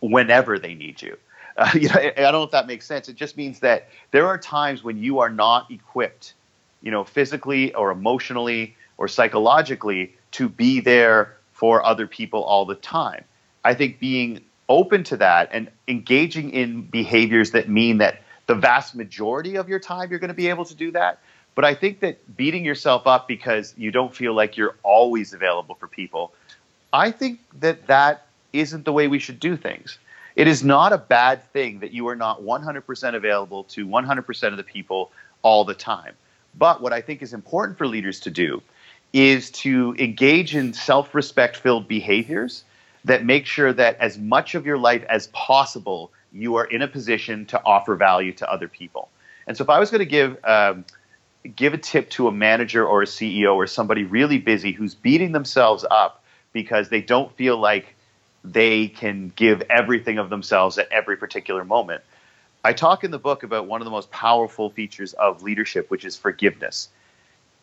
whenever 0.00 0.58
they 0.58 0.74
need 0.74 1.02
you. 1.02 1.16
Uh, 1.58 1.70
you 1.72 1.88
know, 1.88 1.94
I, 1.94 2.12
I 2.14 2.20
don't 2.20 2.32
know 2.32 2.42
if 2.42 2.50
that 2.50 2.66
makes 2.66 2.84
sense. 2.84 3.08
It 3.08 3.16
just 3.16 3.38
means 3.38 3.60
that 3.60 3.88
there 4.10 4.26
are 4.26 4.36
times 4.36 4.84
when 4.84 4.98
you 4.98 5.20
are 5.20 5.30
not 5.30 5.70
equipped, 5.70 6.34
you 6.82 6.90
know, 6.90 7.02
physically 7.02 7.72
or 7.72 7.90
emotionally 7.90 8.76
or 8.98 9.08
psychologically 9.08 10.14
to 10.32 10.50
be 10.50 10.80
there 10.80 11.38
for 11.52 11.82
other 11.82 12.06
people 12.06 12.44
all 12.44 12.66
the 12.66 12.74
time. 12.74 13.24
I 13.64 13.72
think 13.72 13.98
being 13.98 14.42
open 14.68 15.02
to 15.04 15.16
that 15.16 15.48
and 15.50 15.70
engaging 15.88 16.50
in 16.50 16.82
behaviors 16.82 17.52
that 17.52 17.70
mean 17.70 17.96
that 17.98 18.20
the 18.46 18.54
vast 18.54 18.94
majority 18.94 19.56
of 19.56 19.68
your 19.68 19.80
time 19.80 20.10
you're 20.10 20.18
going 20.18 20.28
to 20.28 20.34
be 20.34 20.48
able 20.48 20.64
to 20.64 20.74
do 20.74 20.90
that. 20.92 21.20
But 21.54 21.64
I 21.64 21.74
think 21.74 22.00
that 22.00 22.36
beating 22.36 22.64
yourself 22.64 23.06
up 23.06 23.26
because 23.26 23.74
you 23.76 23.90
don't 23.90 24.14
feel 24.14 24.34
like 24.34 24.56
you're 24.56 24.76
always 24.82 25.32
available 25.32 25.74
for 25.74 25.88
people, 25.88 26.34
I 26.92 27.10
think 27.10 27.40
that 27.60 27.86
that 27.86 28.26
isn't 28.52 28.84
the 28.84 28.92
way 28.92 29.08
we 29.08 29.18
should 29.18 29.40
do 29.40 29.56
things. 29.56 29.98
It 30.36 30.46
is 30.46 30.62
not 30.62 30.92
a 30.92 30.98
bad 30.98 31.42
thing 31.52 31.80
that 31.80 31.92
you 31.92 32.08
are 32.08 32.16
not 32.16 32.42
100% 32.42 33.14
available 33.14 33.64
to 33.64 33.86
100% 33.86 34.46
of 34.48 34.56
the 34.58 34.62
people 34.62 35.10
all 35.42 35.64
the 35.64 35.74
time. 35.74 36.14
But 36.58 36.82
what 36.82 36.92
I 36.92 37.00
think 37.00 37.22
is 37.22 37.32
important 37.32 37.78
for 37.78 37.86
leaders 37.86 38.20
to 38.20 38.30
do 38.30 38.62
is 39.12 39.50
to 39.50 39.94
engage 39.98 40.54
in 40.54 40.74
self 40.74 41.14
respect 41.14 41.56
filled 41.56 41.88
behaviors 41.88 42.64
that 43.06 43.24
make 43.24 43.46
sure 43.46 43.72
that 43.72 43.96
as 43.98 44.18
much 44.18 44.54
of 44.54 44.66
your 44.66 44.76
life 44.76 45.04
as 45.08 45.28
possible 45.28 46.10
you 46.40 46.56
are 46.56 46.64
in 46.64 46.82
a 46.82 46.88
position 46.88 47.46
to 47.46 47.62
offer 47.64 47.94
value 47.94 48.32
to 48.32 48.50
other 48.50 48.68
people. 48.68 49.08
And 49.46 49.56
so, 49.56 49.64
if 49.64 49.70
I 49.70 49.78
was 49.78 49.90
going 49.90 50.00
to 50.00 50.06
give 50.06 50.38
um, 50.44 50.84
give 51.54 51.74
a 51.74 51.78
tip 51.78 52.10
to 52.10 52.28
a 52.28 52.32
manager 52.32 52.86
or 52.86 53.02
a 53.02 53.06
CEO 53.06 53.54
or 53.54 53.66
somebody 53.66 54.04
really 54.04 54.38
busy 54.38 54.72
who's 54.72 54.94
beating 54.94 55.32
themselves 55.32 55.84
up 55.88 56.22
because 56.52 56.88
they 56.88 57.00
don't 57.00 57.34
feel 57.36 57.58
like 57.58 57.94
they 58.44 58.88
can 58.88 59.32
give 59.34 59.62
everything 59.68 60.18
of 60.18 60.30
themselves 60.30 60.78
at 60.78 60.90
every 60.90 61.16
particular 61.16 61.64
moment, 61.64 62.02
I 62.64 62.72
talk 62.72 63.04
in 63.04 63.10
the 63.10 63.18
book 63.18 63.42
about 63.42 63.66
one 63.66 63.80
of 63.80 63.84
the 63.84 63.90
most 63.90 64.10
powerful 64.10 64.70
features 64.70 65.12
of 65.12 65.42
leadership, 65.42 65.90
which 65.90 66.04
is 66.04 66.16
forgiveness. 66.16 66.88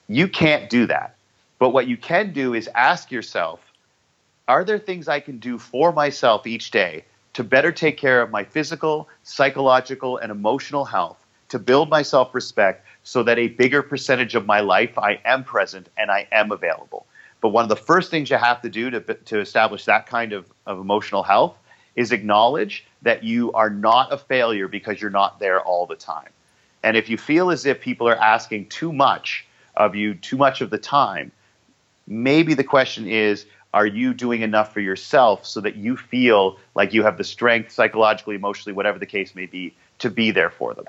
You 0.07 0.27
can't 0.27 0.69
do 0.69 0.87
that. 0.87 1.15
But 1.59 1.69
what 1.69 1.87
you 1.87 1.97
can 1.97 2.33
do 2.33 2.53
is 2.53 2.69
ask 2.73 3.11
yourself, 3.11 3.59
are 4.47 4.63
there 4.63 4.79
things 4.79 5.07
I 5.07 5.19
can 5.19 5.39
do 5.39 5.57
for 5.57 5.91
myself 5.91 6.45
each 6.47 6.71
day 6.71 7.05
to 7.33 7.43
better 7.43 7.71
take 7.71 7.97
care 7.97 8.21
of 8.21 8.31
my 8.31 8.43
physical, 8.43 9.09
psychological, 9.23 10.17
and 10.17 10.31
emotional 10.31 10.85
health, 10.85 11.17
to 11.49 11.59
build 11.59 11.89
my 11.89 12.01
self 12.01 12.33
respect 12.33 12.85
so 13.03 13.23
that 13.23 13.37
a 13.37 13.49
bigger 13.49 13.83
percentage 13.83 14.35
of 14.35 14.45
my 14.45 14.59
life 14.59 14.97
I 14.97 15.19
am 15.25 15.43
present 15.43 15.89
and 15.97 16.09
I 16.09 16.27
am 16.31 16.51
available. 16.51 17.05
But 17.41 17.49
one 17.49 17.63
of 17.63 17.69
the 17.69 17.75
first 17.75 18.09
things 18.09 18.29
you 18.29 18.37
have 18.37 18.61
to 18.61 18.69
do 18.69 18.89
to, 18.89 19.01
to 19.01 19.39
establish 19.39 19.85
that 19.85 20.07
kind 20.07 20.31
of, 20.31 20.45
of 20.65 20.79
emotional 20.79 21.23
health 21.23 21.57
is 21.95 22.11
acknowledge 22.11 22.85
that 23.01 23.23
you 23.23 23.51
are 23.53 23.69
not 23.69 24.13
a 24.13 24.17
failure 24.17 24.67
because 24.67 25.01
you're 25.01 25.11
not 25.11 25.39
there 25.39 25.61
all 25.61 25.85
the 25.85 25.95
time. 25.95 26.29
And 26.83 26.97
if 26.97 27.09
you 27.09 27.17
feel 27.17 27.51
as 27.51 27.65
if 27.65 27.81
people 27.81 28.07
are 28.07 28.15
asking 28.15 28.67
too 28.67 28.93
much 28.93 29.45
of 29.75 29.95
you 29.95 30.15
too 30.15 30.37
much 30.37 30.61
of 30.61 30.69
the 30.69 30.77
time, 30.77 31.31
maybe 32.07 32.53
the 32.53 32.63
question 32.63 33.07
is 33.07 33.45
are 33.73 33.85
you 33.85 34.13
doing 34.13 34.41
enough 34.41 34.73
for 34.73 34.79
yourself 34.79 35.45
so 35.45 35.61
that 35.61 35.75
you 35.75 35.97
feel 35.97 36.59
like 36.75 36.93
you 36.93 37.03
have 37.03 37.17
the 37.17 37.23
strength 37.23 37.71
psychologically, 37.71 38.35
emotionally, 38.35 38.73
whatever 38.73 38.99
the 38.99 39.05
case 39.05 39.33
may 39.33 39.47
be, 39.47 39.73
to 39.99 40.09
be 40.09 40.31
there 40.31 40.49
for 40.49 40.73
them? 40.73 40.85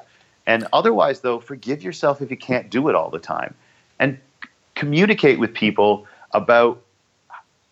And 0.47 0.67
otherwise, 0.73 1.21
though, 1.21 1.41
forgive 1.41 1.83
yourself 1.83 2.21
if 2.21 2.31
you 2.31 2.37
can't 2.37 2.69
do 2.71 2.89
it 2.89 2.95
all 2.95 3.11
the 3.11 3.19
time. 3.19 3.55
And 3.99 4.19
communicate 4.75 5.39
with 5.39 5.55
people 5.55 6.07
about 6.33 6.81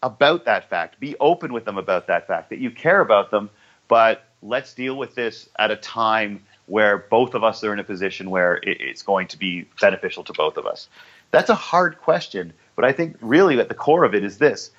about 0.02 0.46
that 0.46 0.68
fact. 0.68 0.98
Be 0.98 1.14
open 1.20 1.52
with 1.52 1.64
them 1.64 1.78
about 1.78 2.08
that 2.08 2.26
fact 2.26 2.50
that 2.50 2.58
you 2.58 2.70
care 2.70 3.00
about 3.00 3.30
them, 3.30 3.50
but 3.86 4.24
let's 4.42 4.74
deal 4.74 4.96
with 4.96 5.14
this 5.14 5.48
at 5.58 5.70
a 5.70 5.76
time 5.76 6.42
where 6.66 6.98
both 6.98 7.34
of 7.34 7.44
us 7.44 7.62
are 7.62 7.72
in 7.72 7.78
a 7.78 7.84
position 7.84 8.30
where 8.30 8.60
it's 8.64 9.02
going 9.02 9.28
to 9.28 9.38
be 9.38 9.66
beneficial 9.80 10.24
to 10.24 10.32
both 10.32 10.56
of 10.56 10.66
us. 10.66 10.88
That's 11.30 11.50
a 11.50 11.54
hard 11.54 11.98
question, 11.98 12.52
but 12.74 12.84
I 12.84 12.92
think 12.92 13.16
really 13.20 13.58
at 13.60 13.68
the 13.68 13.74
core 13.74 14.04
of 14.04 14.14
it 14.14 14.24
is 14.24 14.38
this. 14.38 14.70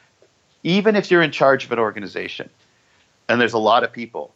Even 0.64 0.96
if 0.96 1.12
you're 1.12 1.22
in 1.22 1.32
charge 1.32 1.66
of 1.66 1.72
an 1.72 1.80
organization 1.80 2.50
and 3.28 3.40
there's 3.40 3.54
a 3.54 3.60
lot 3.60 3.84
of 3.84 3.92
people, 3.92 4.34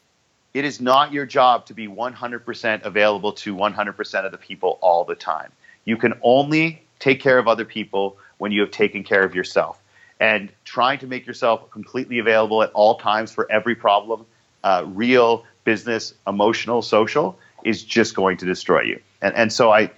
it 0.53 0.65
is 0.65 0.81
not 0.81 1.13
your 1.13 1.25
job 1.25 1.65
to 1.67 1.73
be 1.73 1.87
100% 1.87 2.83
available 2.83 3.33
to 3.33 3.55
100% 3.55 4.25
of 4.25 4.31
the 4.31 4.37
people 4.37 4.77
all 4.81 5.05
the 5.05 5.15
time. 5.15 5.51
You 5.85 5.97
can 5.97 6.13
only 6.21 6.81
take 6.99 7.21
care 7.21 7.37
of 7.37 7.47
other 7.47 7.65
people 7.65 8.17
when 8.37 8.51
you 8.51 8.61
have 8.61 8.71
taken 8.71 9.03
care 9.03 9.23
of 9.23 9.35
yourself. 9.35 9.79
And 10.19 10.51
trying 10.65 10.99
to 10.99 11.07
make 11.07 11.27
yourself 11.27 11.69
completely 11.69 12.19
available 12.19 12.63
at 12.63 12.71
all 12.71 12.97
times 12.97 13.31
for 13.31 13.49
every 13.51 13.75
problem, 13.75 14.25
uh, 14.63 14.83
real, 14.87 15.45
business, 15.63 16.13
emotional, 16.25 16.81
social, 16.81 17.37
is 17.63 17.83
just 17.83 18.15
going 18.15 18.37
to 18.37 18.45
destroy 18.45 18.81
you. 18.81 18.99
And, 19.21 19.35
and 19.35 19.53
so 19.53 19.71
I, 19.71 19.91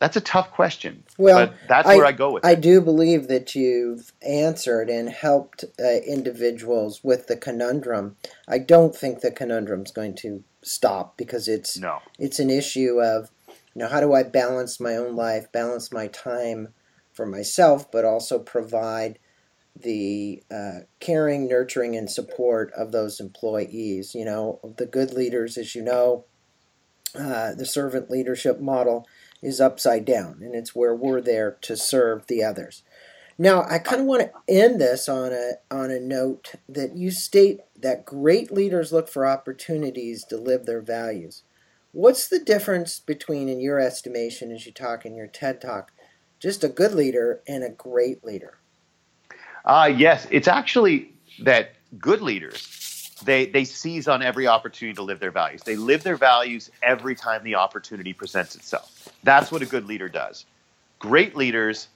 that's 0.00 0.16
a 0.16 0.20
tough 0.22 0.50
question. 0.50 1.04
Well, 1.18 1.46
but 1.46 1.54
that's 1.68 1.86
I, 1.86 1.96
where 1.96 2.06
I 2.06 2.12
go 2.12 2.32
with 2.32 2.44
I 2.44 2.52
it. 2.52 2.62
do 2.62 2.80
believe 2.80 3.28
that 3.28 3.54
you've 3.54 4.12
answered 4.26 4.88
and 4.88 5.10
helped 5.10 5.62
uh, 5.78 5.98
individuals 6.06 7.04
with 7.04 7.26
the 7.26 7.36
conundrum. 7.36 8.16
I 8.48 8.58
don't 8.58 8.96
think 8.96 9.20
the 9.20 9.30
conundrum 9.30 9.82
is 9.82 9.92
going 9.92 10.14
to 10.16 10.42
stop 10.62 11.18
because 11.18 11.48
it's 11.48 11.78
no. 11.78 11.98
it's 12.18 12.38
an 12.38 12.48
issue 12.48 12.98
of 13.00 13.30
you 13.74 13.82
know 13.82 13.88
how 13.88 14.00
do 14.00 14.14
I 14.14 14.22
balance 14.22 14.80
my 14.80 14.96
own 14.96 15.14
life, 15.14 15.52
balance 15.52 15.92
my 15.92 16.06
time 16.06 16.68
for 17.12 17.26
myself, 17.26 17.90
but 17.92 18.06
also 18.06 18.38
provide 18.38 19.18
the 19.76 20.42
uh, 20.50 20.80
caring, 20.98 21.46
nurturing, 21.46 21.94
and 21.94 22.10
support 22.10 22.72
of 22.72 22.90
those 22.90 23.20
employees. 23.20 24.14
You 24.14 24.24
know, 24.24 24.60
the 24.78 24.86
good 24.86 25.12
leaders, 25.12 25.58
as 25.58 25.74
you 25.74 25.82
know, 25.82 26.24
uh, 27.14 27.54
the 27.54 27.66
servant 27.66 28.10
leadership 28.10 28.60
model 28.60 29.06
is 29.42 29.60
upside 29.60 30.04
down, 30.04 30.40
and 30.42 30.54
it's 30.54 30.74
where 30.74 30.94
we're 30.94 31.20
there 31.20 31.56
to 31.62 31.76
serve 31.76 32.26
the 32.26 32.42
others. 32.42 32.82
Now, 33.38 33.62
I 33.62 33.78
kind 33.78 34.02
of 34.02 34.06
want 34.06 34.22
to 34.22 34.32
end 34.48 34.80
this 34.80 35.08
on 35.08 35.32
a 35.32 35.52
on 35.70 35.90
a 35.90 35.98
note 35.98 36.52
that 36.68 36.94
you 36.94 37.10
state 37.10 37.60
that 37.74 38.04
great 38.04 38.50
leaders 38.50 38.92
look 38.92 39.08
for 39.08 39.26
opportunities 39.26 40.24
to 40.24 40.36
live 40.36 40.66
their 40.66 40.82
values. 40.82 41.42
What's 41.92 42.28
the 42.28 42.38
difference 42.38 43.00
between, 43.00 43.48
in 43.48 43.60
your 43.60 43.80
estimation, 43.80 44.52
as 44.52 44.66
you 44.66 44.72
talk 44.72 45.06
in 45.06 45.14
your 45.14 45.26
TED 45.26 45.60
talk, 45.60 45.90
just 46.38 46.62
a 46.62 46.68
good 46.68 46.92
leader 46.92 47.40
and 47.48 47.64
a 47.64 47.70
great 47.70 48.22
leader? 48.22 48.58
Uh, 49.64 49.90
yes, 49.94 50.26
it's 50.30 50.48
actually 50.48 51.14
that 51.42 51.72
good 51.98 52.20
leaders 52.20 52.80
they 53.24 53.46
they 53.46 53.64
seize 53.64 54.08
on 54.08 54.22
every 54.22 54.46
opportunity 54.46 54.94
to 54.94 55.02
live 55.02 55.20
their 55.20 55.30
values. 55.30 55.62
They 55.62 55.76
live 55.76 56.02
their 56.02 56.16
values 56.16 56.70
every 56.82 57.14
time 57.14 57.42
the 57.44 57.54
opportunity 57.54 58.12
presents 58.12 58.54
itself. 58.54 58.99
That's 59.22 59.52
what 59.52 59.62
a 59.62 59.66
good 59.66 59.86
leader 59.86 60.08
does. 60.08 60.46
Great 60.98 61.36
leaders 61.36 61.88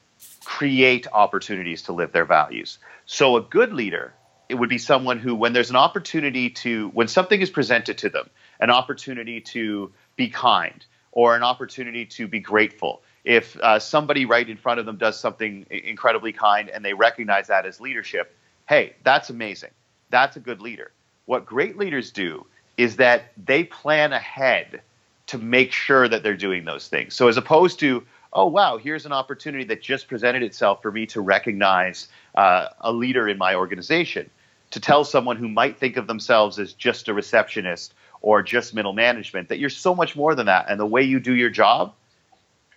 create 0.45 1.07
opportunities 1.13 1.83
to 1.83 1.93
live 1.93 2.13
their 2.13 2.25
values. 2.25 2.79
So 3.07 3.37
a 3.37 3.43
good 3.43 3.73
leader, 3.73 4.15
it 4.49 4.55
would 4.55 4.69
be 4.69 4.79
someone 4.79 5.19
who 5.19 5.35
when 5.35 5.53
there's 5.53 5.71
an 5.71 5.77
opportunity 5.77 6.51
to 6.51 6.89
when 6.91 7.09
something 7.09 7.41
is 7.41 7.51
presented 7.51 7.99
to 7.99 8.09
them, 8.09 8.29
an 8.61 8.71
opportunity 8.71 9.41
to 9.41 9.93
be 10.17 10.29
kind 10.29 10.85
or 11.13 11.37
an 11.37 11.43
opportunity 11.43 12.07
to 12.07 12.27
be 12.29 12.41
grateful. 12.41 13.03
If 13.25 13.57
uh, 13.57 13.79
somebody 13.79 14.27
right 14.27 14.49
in 14.49 14.57
front 14.57 14.81
of 14.81 14.87
them 14.87 14.97
does 14.97 15.19
something 15.19 15.67
incredibly 15.71 16.33
kind 16.33 16.69
and 16.69 16.85
they 16.85 16.93
recognize 16.93 17.47
that 17.47 17.65
as 17.67 17.81
leadership, 17.81 18.37
hey, 18.69 18.95
that's 19.03 19.31
amazing. 19.31 19.71
That's 20.11 20.37
a 20.37 20.41
good 20.41 20.61
leader 20.61 20.91
what 21.27 21.47
great 21.47 21.77
leaders 21.77 22.11
do 22.11 22.47
is 22.77 22.97
that 22.97 23.33
they 23.43 23.65
plan 23.65 24.13
ahead 24.13 24.83
to 25.27 25.39
make 25.39 25.73
sure 25.73 26.09
that 26.09 26.23
they're 26.23 26.37
doing 26.37 26.65
those 26.65 26.89
things. 26.89 27.15
So 27.15 27.29
as 27.29 27.37
opposed 27.37 27.79
to, 27.81 28.05
oh, 28.33 28.47
wow, 28.47 28.77
here's 28.77 29.07
an 29.07 29.13
opportunity 29.13 29.65
that 29.65 29.83
just 29.83 30.09
presented 30.09 30.43
itself 30.43 30.83
for 30.83 30.93
me 30.93 31.07
to 31.07 31.21
recognize 31.21 32.09
uh, 32.35 32.69
a 32.81 32.93
leader 32.93 33.29
in 33.29 33.39
my 33.39 33.55
organization, 33.55 34.29
to 34.71 34.81
tell 34.81 35.05
someone 35.05 35.37
who 35.37 35.49
might 35.49 35.79
think 35.79 35.97
of 35.97 36.07
themselves 36.07 36.59
as 36.59 36.73
just 36.73 37.09
a 37.09 37.15
receptionist 37.15 37.95
or 38.23 38.43
just 38.43 38.75
middle 38.75 38.93
management 38.93 39.49
that 39.49 39.59
you're 39.59 39.71
so 39.71 39.95
much 39.95 40.17
more 40.17 40.35
than 40.35 40.47
that. 40.47 40.67
And 40.69 40.81
the 40.81 40.87
way 40.87 41.03
you 41.03 41.21
do 41.21 41.35
your 41.35 41.51
job, 41.51 41.95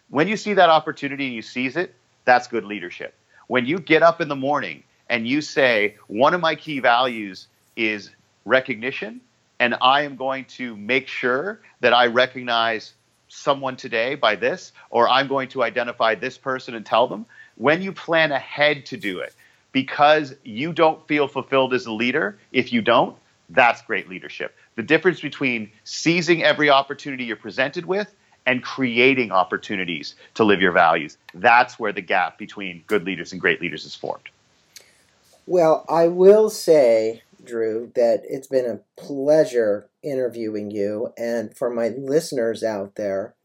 when 0.10 0.28
you 0.28 0.38
see 0.38 0.54
that 0.54 0.70
opportunity 0.70 1.26
and 1.26 1.36
you 1.36 1.42
seize 1.42 1.76
it, 1.76 1.96
that's 2.26 2.48
good 2.48 2.66
leadership. 2.66 3.14
When 3.48 3.66
you 3.66 3.80
get 3.80 4.04
up 4.04 4.22
in 4.22 4.28
the 4.28 4.36
morning 4.36 4.84
and 5.10 5.28
you 5.28 5.42
say, 5.42 5.96
one 6.08 6.34
of 6.34 6.42
my 6.42 6.56
key 6.56 6.80
values 6.80 7.48
is 7.76 8.12
recognition, 8.46 9.22
and 9.60 9.76
I 9.82 10.02
am 10.04 10.15
going 10.15 10.46
to 10.46 10.76
make 10.76 11.08
sure 11.08 11.62
that 11.80 11.93
I 11.93 12.08
recognize 12.08 12.93
someone 13.28 13.76
today 13.76 14.15
by 14.15 14.36
this, 14.36 14.72
or 14.89 15.10
I'm 15.10 15.28
going 15.28 15.50
to 15.50 15.63
identify 15.63 16.15
this 16.15 16.38
person 16.38 16.76
and 16.76 16.86
tell 16.86 17.08
them. 17.08 17.26
When 17.56 17.82
you 17.82 17.91
plan 17.91 18.32
ahead 18.32 18.86
to 18.88 18.98
do 18.98 19.20
it, 19.20 19.36
because 19.72 20.36
you 20.43 20.74
don't 20.74 21.06
feel 21.08 21.28
fulfilled 21.28 21.74
as 21.74 21.86
a 21.86 21.91
leader, 21.91 22.38
if 22.52 22.72
you 22.72 22.82
don't, 22.82 23.17
that's 23.50 23.82
great 23.82 24.10
leadership. 24.10 24.56
The 24.76 24.84
difference 24.84 25.22
between 25.22 25.72
seizing 25.84 26.43
every 26.43 26.70
opportunity 26.70 27.26
you're 27.26 27.36
presented 27.36 27.86
with 27.86 28.13
and 28.46 28.63
creating 28.63 29.32
opportunities 29.32 30.15
to 30.36 30.43
live 30.43 30.62
your 30.62 30.72
values. 30.72 31.17
That's 31.34 31.78
where 31.78 31.91
the 31.91 32.02
gap 32.02 32.38
between 32.38 32.84
good 32.88 33.04
leaders 33.04 33.32
and 33.34 33.41
great 33.41 33.62
leaders 33.62 33.86
is 33.86 33.93
formed. 33.93 34.30
Well, 35.46 35.86
I 35.89 36.08
will 36.08 36.50
say 36.50 37.24
Drew, 37.48 37.92
that 37.96 38.22
it's 38.26 38.48
been 38.48 38.66
a 38.66 39.02
pleasure 39.02 39.90
interviewing 40.04 40.70
you. 40.70 41.14
And 41.18 41.58
for 41.58 41.70
my 41.70 41.90
listeners 41.90 42.64
out 42.64 42.96
there, 42.96 43.36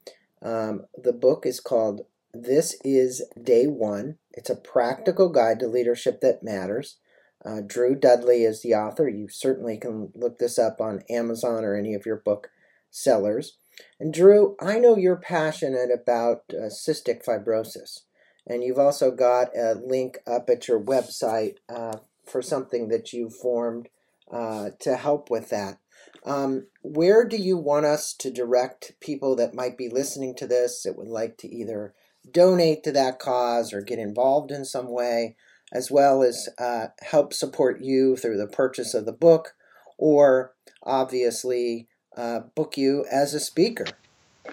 um, 0.42 0.86
the 1.00 1.12
book 1.12 1.46
is 1.46 1.60
called 1.60 2.02
This 2.34 2.76
is 2.84 3.22
Day 3.40 3.66
One. 3.66 4.18
It's 4.32 4.50
a 4.50 4.56
practical 4.56 5.28
guide 5.28 5.60
to 5.60 5.66
leadership 5.66 6.20
that 6.20 6.42
matters. 6.42 6.98
Uh, 7.44 7.60
Drew 7.66 7.94
Dudley 7.94 8.44
is 8.44 8.62
the 8.62 8.74
author. 8.74 9.08
You 9.08 9.28
certainly 9.28 9.76
can 9.76 10.10
look 10.14 10.38
this 10.38 10.58
up 10.58 10.80
on 10.80 11.02
Amazon 11.08 11.64
or 11.64 11.76
any 11.76 11.94
of 11.94 12.06
your 12.06 12.16
book 12.16 12.50
sellers. 12.90 13.58
And 13.98 14.12
Drew, 14.12 14.56
I 14.60 14.78
know 14.78 14.96
you're 14.96 15.16
passionate 15.16 15.90
about 15.92 16.42
uh, 16.50 16.66
cystic 16.66 17.24
fibrosis, 17.24 18.00
and 18.46 18.62
you've 18.62 18.78
also 18.78 19.10
got 19.10 19.56
a 19.56 19.74
link 19.74 20.18
up 20.26 20.50
at 20.50 20.68
your 20.68 20.80
website 20.80 21.56
uh, 21.68 21.98
for 22.24 22.42
something 22.42 22.88
that 22.88 23.12
you 23.12 23.30
formed 23.30 23.88
uh, 24.30 24.70
to 24.80 24.96
help 24.96 25.30
with 25.30 25.50
that. 25.50 25.78
Um, 26.24 26.66
where 26.82 27.26
do 27.26 27.36
you 27.36 27.56
want 27.56 27.86
us 27.86 28.14
to 28.14 28.30
direct 28.30 28.92
people 29.00 29.34
that 29.36 29.54
might 29.54 29.76
be 29.76 29.88
listening 29.88 30.34
to 30.36 30.46
this 30.46 30.82
that 30.82 30.96
would 30.96 31.08
like 31.08 31.36
to 31.38 31.48
either 31.48 31.94
donate 32.30 32.84
to 32.84 32.92
that 32.92 33.18
cause 33.18 33.72
or 33.72 33.82
get 33.82 33.98
involved 33.98 34.50
in 34.50 34.64
some 34.64 34.88
way, 34.88 35.36
as 35.72 35.90
well 35.90 36.22
as 36.22 36.48
uh, 36.58 36.88
help 37.02 37.32
support 37.32 37.80
you 37.80 38.16
through 38.16 38.38
the 38.38 38.46
purchase 38.46 38.94
of 38.94 39.04
the 39.04 39.12
book 39.12 39.54
or 39.98 40.54
obviously 40.84 41.88
uh, 42.16 42.40
book 42.54 42.76
you 42.76 43.04
as 43.10 43.34
a 43.34 43.40
speaker? 43.40 43.86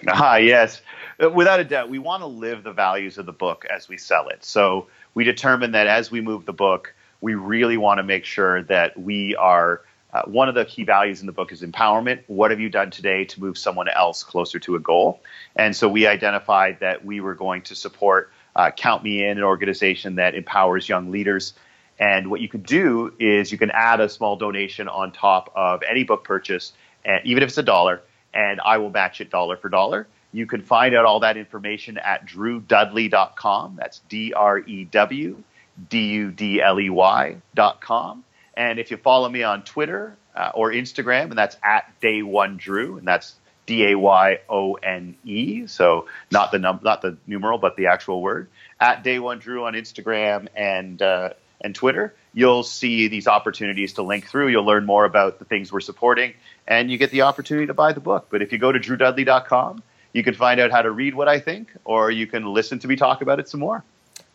Ah, 0.08 0.36
yes. 0.36 0.82
Uh, 1.22 1.30
without 1.30 1.60
a 1.60 1.64
doubt, 1.64 1.90
we 1.90 1.98
want 1.98 2.22
to 2.22 2.26
live 2.26 2.62
the 2.62 2.72
values 2.72 3.18
of 3.18 3.26
the 3.26 3.32
book 3.32 3.64
as 3.68 3.88
we 3.88 3.96
sell 3.96 4.28
it. 4.28 4.44
So 4.44 4.86
we 5.14 5.24
determine 5.24 5.72
that 5.72 5.86
as 5.86 6.10
we 6.10 6.20
move 6.20 6.46
the 6.46 6.52
book, 6.52 6.94
we 7.20 7.34
really 7.34 7.76
want 7.76 7.98
to 7.98 8.02
make 8.02 8.24
sure 8.24 8.62
that 8.64 8.98
we 8.98 9.36
are. 9.36 9.82
Uh, 10.12 10.22
one 10.22 10.48
of 10.48 10.56
the 10.56 10.64
key 10.64 10.82
values 10.82 11.20
in 11.20 11.26
the 11.26 11.32
book 11.32 11.52
is 11.52 11.62
empowerment. 11.62 12.20
What 12.26 12.50
have 12.50 12.58
you 12.58 12.68
done 12.68 12.90
today 12.90 13.24
to 13.26 13.40
move 13.40 13.56
someone 13.56 13.88
else 13.88 14.24
closer 14.24 14.58
to 14.58 14.74
a 14.74 14.80
goal? 14.80 15.20
And 15.54 15.76
so 15.76 15.88
we 15.88 16.08
identified 16.08 16.80
that 16.80 17.04
we 17.04 17.20
were 17.20 17.36
going 17.36 17.62
to 17.62 17.76
support 17.76 18.32
uh, 18.56 18.72
Count 18.72 19.04
Me 19.04 19.24
In, 19.24 19.38
an 19.38 19.44
organization 19.44 20.16
that 20.16 20.34
empowers 20.34 20.88
young 20.88 21.12
leaders. 21.12 21.54
And 22.00 22.28
what 22.30 22.40
you 22.40 22.48
could 22.48 22.64
do 22.64 23.12
is 23.20 23.52
you 23.52 23.58
can 23.58 23.70
add 23.70 24.00
a 24.00 24.08
small 24.08 24.34
donation 24.36 24.88
on 24.88 25.12
top 25.12 25.52
of 25.54 25.82
any 25.88 26.02
book 26.02 26.24
purchase, 26.24 26.72
and 27.04 27.24
even 27.24 27.42
if 27.42 27.50
it's 27.50 27.58
a 27.58 27.62
dollar, 27.62 28.02
and 28.32 28.60
I 28.64 28.78
will 28.78 28.90
match 28.90 29.20
it 29.20 29.30
dollar 29.30 29.56
for 29.56 29.68
dollar. 29.68 30.08
You 30.32 30.46
can 30.46 30.62
find 30.62 30.94
out 30.94 31.04
all 31.04 31.20
that 31.20 31.36
information 31.36 31.98
at 31.98 32.26
drewdudley.com. 32.26 33.76
That's 33.76 33.98
D 34.08 34.32
R 34.32 34.58
E 34.60 34.84
W 34.84 35.42
D 35.88 36.08
U 36.08 36.30
D 36.30 36.60
L 36.60 36.78
E 36.80 36.90
Y 36.90 37.36
dot 37.54 37.80
com. 37.80 38.24
And 38.54 38.78
if 38.78 38.90
you 38.90 38.96
follow 38.96 39.28
me 39.28 39.42
on 39.42 39.62
Twitter, 39.62 40.16
uh, 40.34 40.50
or 40.54 40.72
Instagram, 40.72 41.24
and 41.24 41.38
that's 41.38 41.56
at 41.62 41.92
Day 42.00 42.22
One 42.22 42.56
Drew, 42.56 42.98
and 42.98 43.06
that's 43.06 43.34
D 43.66 43.90
A 43.90 43.98
Y 43.98 44.38
O 44.48 44.74
N 44.74 45.16
E. 45.24 45.66
So 45.66 46.06
not 46.30 46.52
the 46.52 46.58
num- 46.58 46.80
not 46.82 47.02
the 47.02 47.16
numeral, 47.26 47.58
but 47.58 47.76
the 47.76 47.86
actual 47.86 48.22
word 48.22 48.48
at 48.78 49.02
Day 49.02 49.18
One 49.18 49.38
Drew 49.38 49.64
on 49.64 49.74
Instagram 49.74 50.48
and 50.54 51.00
uh, 51.00 51.30
and 51.60 51.74
Twitter. 51.74 52.14
You'll 52.32 52.62
see 52.62 53.08
these 53.08 53.26
opportunities 53.26 53.94
to 53.94 54.02
link 54.02 54.28
through. 54.28 54.48
You'll 54.48 54.64
learn 54.64 54.86
more 54.86 55.04
about 55.04 55.38
the 55.38 55.44
things 55.44 55.72
we're 55.72 55.80
supporting, 55.80 56.34
and 56.66 56.90
you 56.90 56.96
get 56.96 57.10
the 57.10 57.22
opportunity 57.22 57.66
to 57.66 57.74
buy 57.74 57.92
the 57.92 58.00
book. 58.00 58.28
But 58.30 58.42
if 58.42 58.52
you 58.52 58.58
go 58.58 58.70
to 58.70 58.78
drewdudley.com, 58.78 59.82
you 60.12 60.22
can 60.22 60.34
find 60.34 60.60
out 60.60 60.70
how 60.70 60.82
to 60.82 60.90
read 60.90 61.14
what 61.14 61.28
I 61.28 61.40
think, 61.40 61.72
or 61.84 62.10
you 62.10 62.26
can 62.26 62.46
listen 62.46 62.78
to 62.80 62.88
me 62.88 62.96
talk 62.96 63.20
about 63.20 63.40
it 63.40 63.48
some 63.48 63.60
more. 63.60 63.84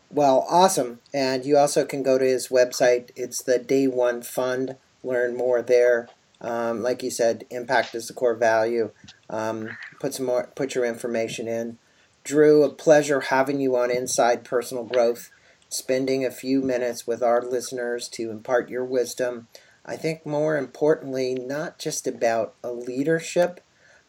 Well, 0.10 0.46
awesome. 0.50 1.00
And 1.14 1.46
you 1.46 1.58
also 1.58 1.86
can 1.86 2.04
go 2.04 2.18
to 2.18 2.26
his 2.26 2.50
website. 2.50 3.10
It's 3.16 3.42
the 3.44 3.60
Day 3.60 3.88
One 3.88 4.22
Fund. 4.22 4.78
Learn 5.04 5.36
more 5.36 5.62
there. 5.62 6.08
Um, 6.42 6.84
like 6.84 7.02
you 7.02 7.10
said, 7.10 7.46
impact 7.50 7.96
is 7.96 8.08
the 8.08 8.14
core 8.14 8.36
value. 8.36 8.92
Um, 9.30 9.78
put 10.00 10.14
some 10.14 10.26
more, 10.26 10.52
put 10.56 10.76
your 10.76 10.86
information 10.86 11.48
in. 11.48 11.78
Drew, 12.24 12.64
a 12.64 12.74
pleasure 12.74 13.22
having 13.22 13.60
you 13.60 13.76
on 13.76 13.92
Inside 13.92 14.44
Personal 14.44 14.84
Growth, 14.84 15.32
spending 15.70 16.26
a 16.26 16.32
few 16.32 16.62
minutes 16.62 17.06
with 17.06 17.22
our 17.22 17.42
listeners 17.42 18.08
to 18.10 18.32
impart 18.32 18.70
your 18.70 18.84
wisdom. 18.84 19.48
I 19.86 19.96
think 19.96 20.26
more 20.26 20.58
importantly, 20.58 21.36
not 21.36 21.78
just 21.78 22.08
about 22.08 22.56
a 22.64 22.72
leadership, 22.72 23.62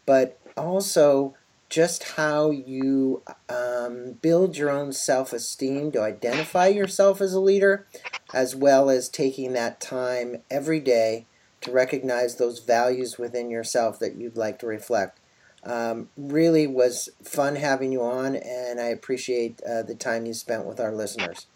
but 0.06 0.38
also 0.56 1.34
just 1.68 2.02
how 2.16 2.50
you 2.50 3.22
um, 3.48 4.12
build 4.22 4.56
your 4.56 4.70
own 4.70 4.92
self 4.92 5.32
esteem 5.32 5.92
to 5.92 6.02
identify 6.02 6.66
yourself 6.68 7.20
as 7.20 7.32
a 7.32 7.40
leader, 7.40 7.86
as 8.32 8.54
well 8.54 8.88
as 8.90 9.08
taking 9.08 9.52
that 9.52 9.80
time 9.80 10.42
every 10.50 10.80
day 10.80 11.26
to 11.62 11.72
recognize 11.72 12.36
those 12.36 12.60
values 12.60 13.18
within 13.18 13.50
yourself 13.50 13.98
that 13.98 14.16
you'd 14.16 14.36
like 14.36 14.58
to 14.60 14.66
reflect. 14.66 15.18
Um, 15.64 16.08
really 16.16 16.66
was 16.66 17.08
fun 17.24 17.56
having 17.56 17.90
you 17.90 18.02
on, 18.02 18.36
and 18.36 18.80
I 18.80 18.86
appreciate 18.86 19.60
uh, 19.62 19.82
the 19.82 19.96
time 19.96 20.24
you 20.24 20.34
spent 20.34 20.64
with 20.64 20.78
our 20.78 20.92
listeners. 20.92 21.46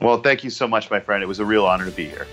Well, 0.00 0.20
thank 0.20 0.44
you 0.44 0.50
so 0.50 0.68
much, 0.68 0.90
my 0.90 1.00
friend. 1.00 1.22
It 1.22 1.26
was 1.26 1.40
a 1.40 1.44
real 1.44 1.66
honor 1.66 1.86
to 1.86 1.90
be 1.90 2.06
here. 2.06 2.26